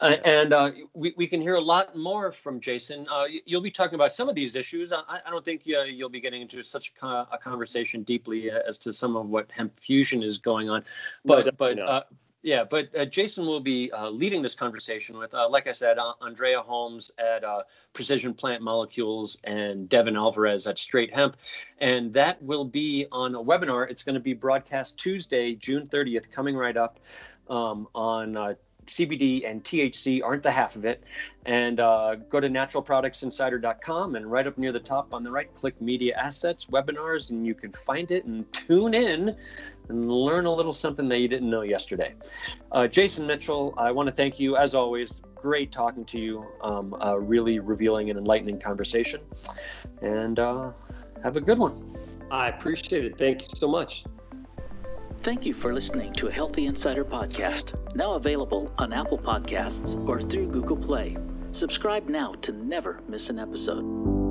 Uh, 0.00 0.16
and 0.24 0.52
uh, 0.52 0.70
we, 0.94 1.14
we 1.16 1.26
can 1.26 1.40
hear 1.40 1.54
a 1.54 1.60
lot 1.60 1.96
more 1.96 2.32
from 2.32 2.60
Jason. 2.60 3.06
Uh, 3.10 3.24
you'll 3.44 3.62
be 3.62 3.70
talking 3.70 3.94
about 3.94 4.12
some 4.12 4.28
of 4.28 4.34
these 4.34 4.56
issues. 4.56 4.92
I, 4.92 5.02
I 5.24 5.30
don't 5.30 5.44
think 5.44 5.62
uh, 5.66 5.82
you'll 5.82 6.08
be 6.08 6.20
getting 6.20 6.42
into 6.42 6.62
such 6.62 6.92
a 7.02 7.38
conversation 7.42 8.02
deeply 8.02 8.50
as 8.50 8.78
to 8.78 8.92
some 8.92 9.16
of 9.16 9.28
what 9.28 9.50
hemp 9.50 9.78
fusion 9.80 10.22
is 10.22 10.38
going 10.38 10.68
on. 10.70 10.84
But 11.24 11.46
no, 11.46 11.52
but 11.56 11.78
uh, 11.78 12.02
yeah, 12.42 12.64
but 12.64 12.88
uh, 12.96 13.04
Jason 13.04 13.46
will 13.46 13.60
be 13.60 13.90
uh, 13.92 14.10
leading 14.10 14.42
this 14.42 14.54
conversation 14.54 15.16
with, 15.16 15.32
uh, 15.32 15.48
like 15.48 15.68
I 15.68 15.72
said, 15.72 15.98
uh, 15.98 16.14
Andrea 16.20 16.60
Holmes 16.60 17.12
at 17.18 17.44
uh, 17.44 17.62
Precision 17.92 18.34
Plant 18.34 18.62
Molecules 18.62 19.38
and 19.44 19.88
Devin 19.88 20.16
Alvarez 20.16 20.66
at 20.66 20.76
Straight 20.76 21.14
Hemp. 21.14 21.36
And 21.78 22.12
that 22.14 22.42
will 22.42 22.64
be 22.64 23.06
on 23.12 23.36
a 23.36 23.42
webinar. 23.42 23.88
It's 23.88 24.02
going 24.02 24.14
to 24.16 24.20
be 24.20 24.34
broadcast 24.34 24.98
Tuesday, 24.98 25.54
June 25.54 25.86
30th, 25.86 26.32
coming 26.32 26.56
right 26.56 26.76
up 26.76 26.98
um, 27.48 27.86
on 27.94 28.36
uh, 28.36 28.54
CBD 28.86 29.48
and 29.48 29.62
THC 29.64 30.22
aren't 30.22 30.42
the 30.42 30.50
half 30.50 30.76
of 30.76 30.84
it. 30.84 31.02
And 31.46 31.80
uh, 31.80 32.16
go 32.28 32.40
to 32.40 32.48
naturalproductsinsider.com 32.48 34.16
and 34.16 34.30
right 34.30 34.46
up 34.46 34.58
near 34.58 34.72
the 34.72 34.80
top 34.80 35.14
on 35.14 35.22
the 35.22 35.30
right, 35.30 35.52
click 35.54 35.80
Media 35.80 36.16
Assets, 36.16 36.66
Webinars, 36.66 37.30
and 37.30 37.46
you 37.46 37.54
can 37.54 37.72
find 37.86 38.10
it 38.10 38.24
and 38.24 38.50
tune 38.52 38.94
in 38.94 39.36
and 39.88 40.10
learn 40.10 40.46
a 40.46 40.54
little 40.54 40.72
something 40.72 41.08
that 41.08 41.18
you 41.18 41.28
didn't 41.28 41.50
know 41.50 41.62
yesterday. 41.62 42.14
Uh, 42.70 42.86
Jason 42.86 43.26
Mitchell, 43.26 43.74
I 43.76 43.90
want 43.90 44.08
to 44.08 44.14
thank 44.14 44.38
you 44.38 44.56
as 44.56 44.74
always. 44.74 45.20
Great 45.34 45.72
talking 45.72 46.04
to 46.06 46.18
you. 46.18 46.46
Um, 46.62 46.94
really 47.18 47.58
revealing 47.58 48.10
and 48.10 48.18
enlightening 48.18 48.60
conversation. 48.60 49.20
And 50.00 50.38
uh, 50.38 50.70
have 51.22 51.36
a 51.36 51.40
good 51.40 51.58
one. 51.58 51.96
I 52.30 52.48
appreciate 52.48 53.04
it. 53.04 53.18
Thank 53.18 53.42
you 53.42 53.48
so 53.54 53.68
much. 53.68 54.04
Thank 55.22 55.46
you 55.46 55.54
for 55.54 55.72
listening 55.72 56.12
to 56.14 56.26
a 56.26 56.32
Healthy 56.32 56.66
Insider 56.66 57.04
podcast, 57.04 57.76
now 57.94 58.14
available 58.14 58.74
on 58.78 58.92
Apple 58.92 59.18
Podcasts 59.18 59.96
or 60.08 60.20
through 60.20 60.48
Google 60.48 60.76
Play. 60.76 61.16
Subscribe 61.52 62.08
now 62.08 62.32
to 62.40 62.50
never 62.50 63.00
miss 63.06 63.30
an 63.30 63.38
episode. 63.38 64.21